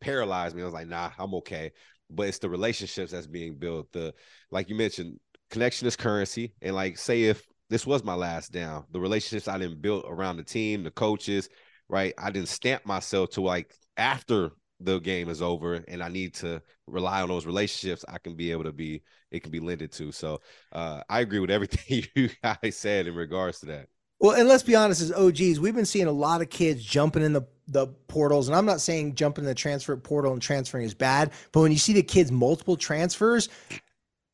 paralyzed 0.02 0.56
me. 0.56 0.64
I 0.64 0.66
was 0.66 0.74
like, 0.74 0.88
nah, 0.88 1.12
I'm 1.18 1.34
okay. 1.36 1.72
But 2.10 2.28
it's 2.28 2.40
the 2.40 2.50
relationships 2.50 3.12
that's 3.12 3.28
being 3.28 3.56
built. 3.56 3.92
The 3.94 4.14
like 4.52 4.70
you 4.70 4.76
mentioned, 4.76 5.20
connection 5.50 5.88
is 5.88 5.96
currency. 5.96 6.54
And 6.62 6.76
like 6.76 6.98
say 6.98 7.24
if 7.24 7.46
this 7.70 7.88
was 7.88 8.04
my 8.04 8.16
last 8.16 8.52
down, 8.52 8.86
the 8.92 9.00
relationships 9.00 9.48
I 9.48 9.58
didn't 9.58 9.82
build 9.82 10.06
around 10.08 10.38
the 10.38 10.44
team, 10.44 10.84
the 10.84 10.92
coaches, 10.92 11.48
right? 11.88 12.14
I 12.18 12.32
didn't 12.32 12.50
stamp 12.50 12.86
myself 12.86 13.30
to 13.32 13.42
like 13.42 13.74
after 13.98 14.52
the 14.84 15.00
game 15.00 15.30
is 15.30 15.42
over 15.42 15.76
and 15.76 16.04
I 16.04 16.10
need 16.10 16.34
to 16.36 16.62
rely 16.88 17.22
on 17.22 17.30
those 17.30 17.46
relationships, 17.46 18.04
I 18.08 18.18
can 18.18 18.36
be 18.36 18.52
able 18.52 18.64
to 18.66 18.72
be 18.72 19.04
it 19.32 19.42
can 19.42 19.52
be 19.52 19.60
lended 19.60 19.92
to. 19.94 20.12
So 20.12 20.42
uh, 20.72 21.02
I 21.10 21.22
agree 21.22 21.40
with 21.40 21.52
everything 21.52 22.06
you 22.16 22.30
guys 22.44 22.78
said 22.78 23.08
in 23.08 23.16
regards 23.16 23.60
to 23.62 23.66
that. 23.68 23.88
Well, 24.20 24.40
and 24.40 24.48
let's 24.48 24.64
be 24.64 24.76
honest, 24.76 25.02
as 25.02 25.12
OGs, 25.12 25.60
we've 25.60 25.76
been 25.76 25.86
seeing 25.86 26.08
a 26.08 26.12
lot 26.12 26.42
of 26.42 26.50
kids 26.50 26.84
jumping 26.84 27.24
in 27.24 27.34
the 27.34 27.42
the 27.68 27.88
portals, 28.08 28.48
and 28.50 28.56
I'm 28.56 28.66
not 28.66 28.82
saying 28.82 29.16
jumping 29.16 29.46
in 29.46 29.48
the 29.48 29.56
transfer 29.56 29.96
portal 29.96 30.34
and 30.34 30.42
transferring 30.42 30.86
is 30.86 30.94
bad, 30.94 31.32
but 31.52 31.62
when 31.62 31.72
you 31.72 31.78
see 31.78 31.94
the 31.94 32.04
kids 32.04 32.32
multiple 32.32 32.76
transfers, 32.76 33.48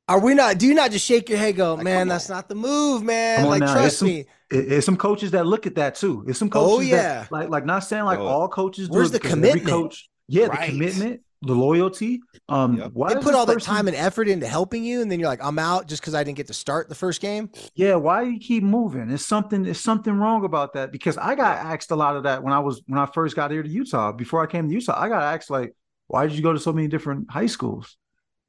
are 0.07 0.19
we 0.19 0.33
not? 0.33 0.57
Do 0.57 0.65
you 0.65 0.73
not 0.73 0.91
just 0.91 1.05
shake 1.05 1.29
your 1.29 1.37
head, 1.37 1.55
go, 1.55 1.75
like, 1.75 1.83
man, 1.83 2.07
that's 2.07 2.29
not 2.29 2.49
the 2.49 2.55
move, 2.55 3.03
man? 3.03 3.45
Like, 3.45 3.59
now. 3.61 3.73
trust 3.73 3.99
some, 3.99 4.07
me. 4.07 4.25
It's 4.49 4.85
some 4.85 4.97
coaches 4.97 5.31
that 5.31 5.45
look 5.45 5.67
at 5.67 5.75
that 5.75 5.93
too. 5.93 6.25
It's 6.27 6.39
some 6.39 6.49
coaches. 6.49 6.77
Oh 6.77 6.81
yeah. 6.81 7.21
That, 7.21 7.31
like, 7.31 7.49
like 7.49 7.65
not 7.65 7.79
saying 7.83 8.05
like 8.05 8.17
oh. 8.17 8.25
all 8.25 8.47
coaches. 8.47 8.89
Where's 8.89 9.11
the 9.11 9.19
commitment? 9.19 9.67
coach, 9.67 10.09
yeah, 10.29 10.45
right. 10.45 10.71
the 10.71 10.77
commitment, 10.77 11.21
the 11.41 11.53
loyalty. 11.53 12.21
Um, 12.47 12.77
yep. 12.77 12.91
why 12.93 13.13
they 13.13 13.19
put 13.19 13.35
all 13.35 13.45
person... 13.45 13.59
the 13.59 13.65
time 13.65 13.87
and 13.87 13.95
effort 13.95 14.27
into 14.27 14.47
helping 14.47 14.83
you, 14.83 15.01
and 15.01 15.11
then 15.11 15.19
you're 15.19 15.29
like, 15.29 15.43
I'm 15.43 15.59
out 15.59 15.87
just 15.87 16.01
because 16.01 16.15
I 16.15 16.23
didn't 16.23 16.37
get 16.37 16.47
to 16.47 16.53
start 16.53 16.89
the 16.89 16.95
first 16.95 17.21
game. 17.21 17.49
Yeah, 17.75 17.95
why 17.95 18.23
do 18.23 18.31
you 18.31 18.39
keep 18.39 18.63
moving? 18.63 19.09
It's 19.09 19.25
something. 19.25 19.63
There's 19.63 19.79
something 19.79 20.13
wrong 20.13 20.45
about 20.45 20.73
that 20.73 20.91
because 20.91 21.17
I 21.17 21.35
got 21.35 21.57
asked 21.57 21.91
a 21.91 21.95
lot 21.95 22.15
of 22.15 22.23
that 22.23 22.43
when 22.43 22.53
I 22.53 22.59
was 22.59 22.81
when 22.87 22.99
I 22.99 23.05
first 23.05 23.35
got 23.35 23.51
here 23.51 23.63
to 23.63 23.69
Utah. 23.69 24.11
Before 24.11 24.43
I 24.43 24.47
came 24.47 24.67
to 24.67 24.73
Utah, 24.73 24.99
I 24.99 25.09
got 25.09 25.23
asked 25.23 25.49
like, 25.49 25.75
why 26.07 26.27
did 26.27 26.35
you 26.35 26.43
go 26.43 26.53
to 26.53 26.59
so 26.59 26.73
many 26.73 26.87
different 26.87 27.31
high 27.31 27.47
schools? 27.47 27.97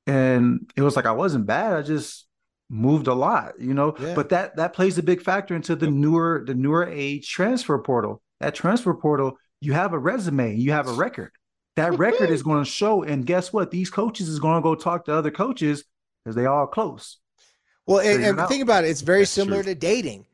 And 0.07 0.71
it 0.77 0.83
was 0.83 0.97
like 0.97 1.07
I 1.07 1.13
wasn't 1.13 1.47
bad. 1.47 1.75
I 1.75 1.83
just 1.83 2.27
moved 2.71 3.09
a 3.09 3.15
lot, 3.15 3.61
you 3.61 3.75
know. 3.75 3.95
Yeah. 4.01 4.15
But 4.15 4.31
that 4.31 4.57
that 4.57 4.73
plays 4.73 4.97
a 4.97 5.03
big 5.03 5.23
factor 5.23 5.55
into 5.55 5.77
the 5.77 5.91
newer 5.91 6.43
the 6.47 6.55
newer 6.55 6.87
age 6.87 7.29
transfer 7.29 7.79
portal. 7.79 8.23
That 8.41 8.55
transfer 8.55 8.95
portal, 8.95 9.37
you 9.61 9.75
have 9.75 9.93
a 9.93 9.99
resume, 9.99 10.57
you 10.57 10.73
have 10.73 10.89
a 10.89 10.93
record. 10.93 11.33
That 11.77 11.99
record 11.99 12.31
is 12.31 12.43
going 12.43 12.65
to 12.65 12.71
show. 12.71 13.03
And 13.03 13.25
guess 13.25 13.53
what? 13.53 13.71
These 13.71 13.91
coaches 13.91 14.29
is 14.29 14.39
going 14.39 14.57
to 14.57 14.63
go 14.63 14.75
talk 14.75 15.05
to 15.07 15.15
other 15.15 15.31
coaches 15.31 15.85
because 16.25 16.37
they 16.37 16.47
all 16.47 16.67
close. 16.67 17.19
Well, 17.87 18.01
and, 18.01 18.23
and 18.25 18.49
think 18.49 18.63
about 18.63 18.85
it. 18.85 18.89
It's 18.89 19.01
very 19.01 19.21
That's 19.21 19.31
similar 19.31 19.63
true. 19.63 19.75
to 19.75 19.79
dating. 19.79 20.27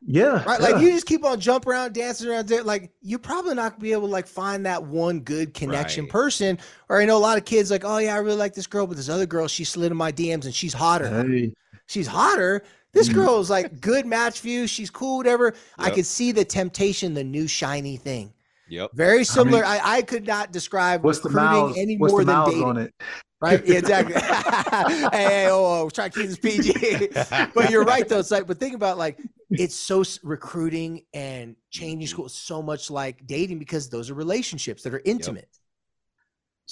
Yeah. 0.00 0.44
Right. 0.44 0.60
Like 0.60 0.80
you 0.80 0.90
just 0.90 1.06
keep 1.06 1.24
on 1.24 1.40
jumping 1.40 1.72
around, 1.72 1.92
dancing 1.92 2.28
around 2.28 2.48
there. 2.48 2.62
Like 2.62 2.90
you're 3.02 3.18
probably 3.18 3.54
not 3.54 3.72
gonna 3.72 3.82
be 3.82 3.92
able 3.92 4.06
to 4.06 4.12
like 4.12 4.26
find 4.26 4.64
that 4.64 4.82
one 4.82 5.20
good 5.20 5.52
connection 5.52 6.04
right. 6.04 6.12
person. 6.12 6.58
Or 6.88 7.00
I 7.00 7.04
know 7.04 7.18
a 7.18 7.20
lot 7.20 7.36
of 7.36 7.44
kids 7.44 7.70
like, 7.70 7.84
oh 7.84 7.98
yeah, 7.98 8.14
I 8.14 8.18
really 8.18 8.38
like 8.38 8.54
this 8.54 8.66
girl, 8.66 8.86
but 8.86 8.96
this 8.96 9.08
other 9.08 9.26
girl, 9.26 9.46
she 9.46 9.64
slid 9.64 9.90
in 9.90 9.98
my 9.98 10.10
DMs 10.10 10.46
and 10.46 10.54
she's 10.54 10.72
hotter. 10.72 11.22
Hey. 11.26 11.52
She's 11.86 12.06
hotter. 12.06 12.62
This 12.92 13.08
mm. 13.08 13.14
girl 13.14 13.40
is 13.40 13.50
like 13.50 13.80
good 13.80 14.06
match 14.06 14.40
for 14.40 14.48
you. 14.48 14.66
She's 14.66 14.90
cool, 14.90 15.18
whatever. 15.18 15.46
Yep. 15.46 15.56
I 15.78 15.90
could 15.90 16.06
see 16.06 16.32
the 16.32 16.44
temptation, 16.44 17.12
the 17.12 17.24
new 17.24 17.46
shiny 17.46 17.98
thing. 17.98 18.32
Yep. 18.68 18.90
Very 18.94 19.24
similar. 19.24 19.64
I, 19.64 19.74
mean, 19.74 19.82
I, 19.84 19.90
I, 19.96 20.02
could 20.02 20.26
not 20.26 20.52
describe 20.52 21.02
what's 21.02 21.18
recruiting 21.24 21.44
the 21.44 21.50
miles, 21.50 21.78
any 21.78 21.96
more 21.96 22.24
than 22.24 22.44
dating. 22.44 22.64
on 22.64 22.76
it? 22.76 22.94
Right? 23.40 23.64
Yeah, 23.66 23.78
exactly. 23.78 24.14
hey, 24.20 25.08
hey, 25.12 25.48
oh, 25.50 25.84
oh, 25.84 25.90
try 25.90 26.08
to 26.08 26.18
keep 26.18 26.28
this 26.28 26.38
PG. 26.38 27.08
but 27.54 27.70
you're 27.70 27.84
right 27.84 28.08
though. 28.08 28.18
It's 28.18 28.30
like, 28.30 28.46
but 28.46 28.58
think 28.58 28.74
about 28.74 28.98
like 28.98 29.20
it's 29.50 29.74
so 29.74 30.04
recruiting 30.22 31.04
and 31.14 31.56
changing 31.70 32.00
mm-hmm. 32.00 32.06
school 32.06 32.28
so 32.28 32.62
much 32.62 32.90
like 32.90 33.26
dating 33.26 33.58
because 33.58 33.88
those 33.88 34.10
are 34.10 34.14
relationships 34.14 34.82
that 34.82 34.92
are 34.92 35.02
intimate. 35.04 35.48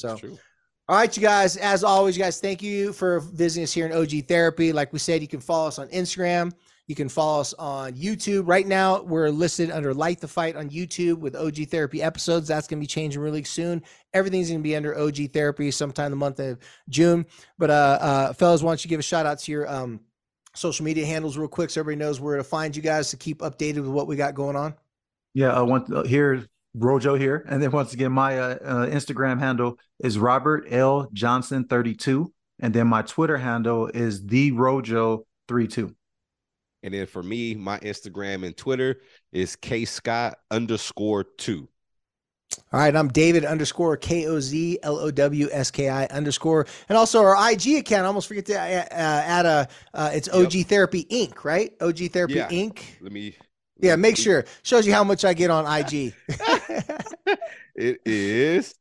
Yep. 0.03 0.19
So 0.19 0.19
all 0.89 0.97
right, 0.97 1.17
you 1.17 1.23
guys. 1.23 1.57
As 1.57 1.83
always, 1.83 2.17
you 2.17 2.23
guys, 2.23 2.41
thank 2.41 2.63
you 2.63 2.93
for 2.93 3.19
visiting 3.19 3.65
us 3.65 3.73
here 3.73 3.87
in 3.87 3.93
OG 3.93 4.29
Therapy. 4.29 4.73
Like 4.73 4.93
we 4.93 5.01
said, 5.01 5.21
you 5.21 5.27
can 5.27 5.41
follow 5.41 5.67
us 5.67 5.81
on 5.81 5.89
Instagram. 5.89 6.53
You 6.87 6.95
can 6.95 7.09
follow 7.09 7.41
us 7.41 7.53
on 7.55 7.95
YouTube. 7.95 8.47
Right 8.47 8.67
now, 8.67 9.03
we're 9.03 9.29
listed 9.29 9.73
under 9.73 9.93
Light 9.93 10.21
the 10.21 10.29
Fight 10.29 10.55
on 10.55 10.71
YouTube 10.71 11.19
with 11.19 11.35
OG 11.35 11.69
Therapy 11.69 12.01
episodes. 12.01 12.47
That's 12.47 12.69
going 12.69 12.79
to 12.79 12.83
be 12.83 12.87
changing 12.87 13.21
really 13.21 13.43
soon. 13.43 13.83
Everything's 14.15 14.49
going 14.49 14.61
to 14.61 14.63
be 14.63 14.77
under 14.77 14.97
OG 14.97 15.33
Therapy 15.33 15.73
sometime 15.73 16.11
the 16.13 16.17
month 16.17 16.39
of 16.39 16.59
June. 16.89 17.27
But, 17.59 17.71
uh, 17.71 17.99
uh, 18.01 18.33
fellas, 18.35 18.63
why 18.63 18.71
don't 18.71 18.85
you 18.85 18.89
give 18.89 19.01
a 19.01 19.03
shout 19.03 19.27
out 19.27 19.41
to 19.41 19.51
your 19.51 19.69
um, 19.69 19.99
social 20.55 20.85
media 20.85 21.05
handles 21.05 21.37
real 21.37 21.49
quick 21.49 21.71
so 21.71 21.81
everybody 21.81 21.99
knows 22.05 22.21
where 22.21 22.37
to 22.37 22.45
find 22.45 22.77
you 22.77 22.83
guys 22.83 23.11
to 23.11 23.17
keep 23.17 23.39
updated 23.41 23.79
with 23.79 23.91
what 23.91 24.07
we 24.07 24.15
got 24.15 24.35
going 24.37 24.55
on? 24.55 24.75
Yeah, 25.35 25.53
I 25.53 25.63
want 25.63 25.89
to, 25.89 26.03
here, 26.03 26.47
Rojo 26.73 27.17
here. 27.17 27.45
And 27.49 27.61
then 27.61 27.73
once 27.73 27.95
again, 27.95 28.13
my 28.13 28.39
uh, 28.39 28.59
uh, 28.63 28.87
Instagram 28.87 29.41
handle 29.41 29.77
is 29.99 30.21
Robert 30.21 30.67
L. 30.71 31.09
Johnson 31.13 31.65
32. 31.65 32.33
And 32.61 32.73
then 32.73 32.87
my 32.87 33.03
Twitter 33.03 33.39
handle 33.39 33.89
is 33.89 34.25
the 34.25 34.53
Rojo 34.53 35.27
32. 35.49 35.96
And 36.87 36.95
then 36.95 37.07
for 37.07 37.21
me, 37.21 37.57
my 37.57 37.81
Instagram 37.81 38.47
and 38.47 38.57
Twitter 38.57 39.01
is 39.33 39.57
K 39.57 39.85
Scott 39.85 40.39
underscore 40.53 41.25
two. 41.25 41.67
All 42.73 42.79
right, 42.79 42.95
I'm 42.95 43.09
David 43.09 43.45
underscore 43.45 43.97
K 43.97 44.29
O 44.29 44.39
Z 44.39 44.79
L 44.85 44.97
O 44.97 45.11
W 45.11 45.49
S 45.51 45.73
K 45.73 45.89
I 45.89 46.05
underscore, 46.07 46.65
and 46.89 46.97
also 46.97 47.21
our 47.25 47.51
IG 47.51 47.79
account. 47.79 48.05
I 48.05 48.07
almost 48.07 48.29
forget 48.29 48.47
to 48.47 48.55
uh, 48.55 48.87
add 48.93 49.47
a. 49.47 49.69
Uh, 49.93 50.11
it's 50.15 50.29
OG 50.29 50.55
yep. 50.55 50.67
Therapy 50.69 51.05
Inc. 51.11 51.45
Right? 51.45 51.73
OG 51.81 52.13
Therapy 52.13 52.35
yeah. 52.35 52.49
Inc. 52.51 52.79
Let 53.01 53.11
me. 53.11 53.35
Yeah, 53.81 53.97
make 53.97 54.17
sure 54.17 54.45
shows 54.63 54.87
you 54.87 54.93
how 54.93 55.03
much 55.03 55.25
I 55.25 55.35
get 55.35 55.51
on 55.51 55.67
IG. 55.67 56.15
it 57.75 58.01
is 58.07 58.77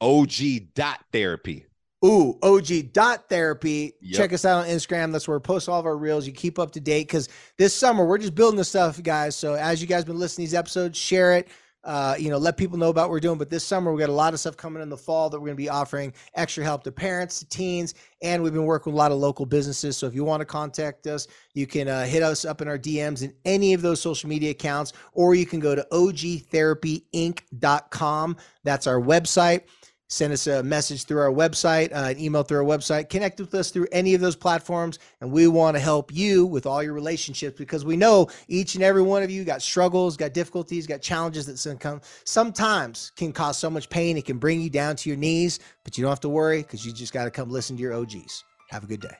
OG 0.00 0.32
dot 0.74 1.04
therapy. 1.12 1.66
Ooh, 2.04 2.36
OG 2.42 2.92
dot 2.92 3.28
therapy. 3.28 3.94
Yep. 4.00 4.16
Check 4.16 4.32
us 4.32 4.44
out 4.44 4.64
on 4.64 4.66
Instagram. 4.66 5.12
That's 5.12 5.28
where 5.28 5.38
we 5.38 5.42
post 5.42 5.68
all 5.68 5.78
of 5.78 5.86
our 5.86 5.96
reels. 5.96 6.26
You 6.26 6.32
keep 6.32 6.58
up 6.58 6.72
to 6.72 6.80
date 6.80 7.06
because 7.06 7.28
this 7.58 7.72
summer 7.74 8.04
we're 8.04 8.18
just 8.18 8.34
building 8.34 8.58
the 8.58 8.64
stuff, 8.64 9.00
guys. 9.02 9.36
So 9.36 9.54
as 9.54 9.80
you 9.80 9.86
guys 9.86 10.04
been 10.04 10.18
listening 10.18 10.46
to 10.46 10.50
these 10.50 10.58
episodes, 10.58 10.98
share 10.98 11.34
it. 11.34 11.46
Uh, 11.84 12.14
you 12.16 12.30
know, 12.30 12.38
let 12.38 12.56
people 12.56 12.78
know 12.78 12.90
about 12.90 13.02
what 13.02 13.10
we're 13.10 13.20
doing. 13.20 13.38
But 13.38 13.50
this 13.50 13.62
summer 13.64 13.92
we 13.92 14.00
got 14.00 14.08
a 14.08 14.12
lot 14.12 14.32
of 14.34 14.40
stuff 14.40 14.56
coming 14.56 14.82
in 14.82 14.88
the 14.88 14.96
fall 14.96 15.30
that 15.30 15.38
we're 15.38 15.46
going 15.46 15.56
to 15.56 15.62
be 15.62 15.68
offering 15.68 16.12
extra 16.34 16.64
help 16.64 16.82
to 16.84 16.92
parents, 16.92 17.40
to 17.40 17.48
teens, 17.48 17.94
and 18.20 18.40
we've 18.42 18.52
been 18.52 18.66
working 18.66 18.92
with 18.92 18.98
a 18.98 19.02
lot 19.02 19.12
of 19.12 19.18
local 19.18 19.46
businesses. 19.46 19.96
So 19.96 20.06
if 20.06 20.14
you 20.14 20.22
want 20.24 20.40
to 20.40 20.44
contact 20.44 21.08
us, 21.08 21.26
you 21.54 21.66
can 21.66 21.88
uh, 21.88 22.04
hit 22.04 22.22
us 22.22 22.44
up 22.44 22.62
in 22.62 22.68
our 22.68 22.78
DMs 22.78 23.22
in 23.22 23.34
any 23.44 23.74
of 23.74 23.82
those 23.82 24.00
social 24.00 24.28
media 24.28 24.50
accounts, 24.50 24.92
or 25.12 25.34
you 25.34 25.46
can 25.46 25.58
go 25.58 25.74
to 25.74 25.84
ogtherapyinc.com. 25.92 28.36
That's 28.64 28.86
our 28.86 29.00
website 29.00 29.62
send 30.12 30.32
us 30.32 30.46
a 30.46 30.62
message 30.62 31.04
through 31.04 31.20
our 31.20 31.30
website, 31.30 31.90
uh, 31.92 32.10
an 32.10 32.20
email 32.20 32.42
through 32.42 32.58
our 32.58 32.64
website, 32.78 33.08
connect 33.08 33.40
with 33.40 33.54
us 33.54 33.70
through 33.70 33.86
any 33.92 34.14
of 34.14 34.20
those 34.20 34.36
platforms. 34.36 34.98
And 35.20 35.32
we 35.32 35.46
want 35.46 35.74
to 35.76 35.80
help 35.80 36.12
you 36.12 36.44
with 36.44 36.66
all 36.66 36.82
your 36.82 36.92
relationships 36.92 37.58
because 37.58 37.84
we 37.84 37.96
know 37.96 38.28
each 38.46 38.74
and 38.74 38.84
every 38.84 39.02
one 39.02 39.22
of 39.22 39.30
you 39.30 39.42
got 39.44 39.62
struggles, 39.62 40.16
got 40.16 40.34
difficulties, 40.34 40.86
got 40.86 41.00
challenges 41.00 41.46
that 41.46 41.80
come, 41.80 42.02
sometimes 42.24 43.12
can 43.16 43.32
cause 43.32 43.56
so 43.56 43.70
much 43.70 43.88
pain. 43.88 44.18
It 44.18 44.26
can 44.26 44.38
bring 44.38 44.60
you 44.60 44.68
down 44.68 44.96
to 44.96 45.08
your 45.08 45.16
knees, 45.16 45.60
but 45.82 45.96
you 45.96 46.02
don't 46.02 46.10
have 46.10 46.20
to 46.20 46.28
worry 46.28 46.62
because 46.62 46.84
you 46.84 46.92
just 46.92 47.12
got 47.12 47.24
to 47.24 47.30
come 47.30 47.50
listen 47.50 47.76
to 47.76 47.82
your 47.82 47.94
OGs. 47.94 48.44
Have 48.70 48.84
a 48.84 48.86
good 48.86 49.00
day. 49.00 49.16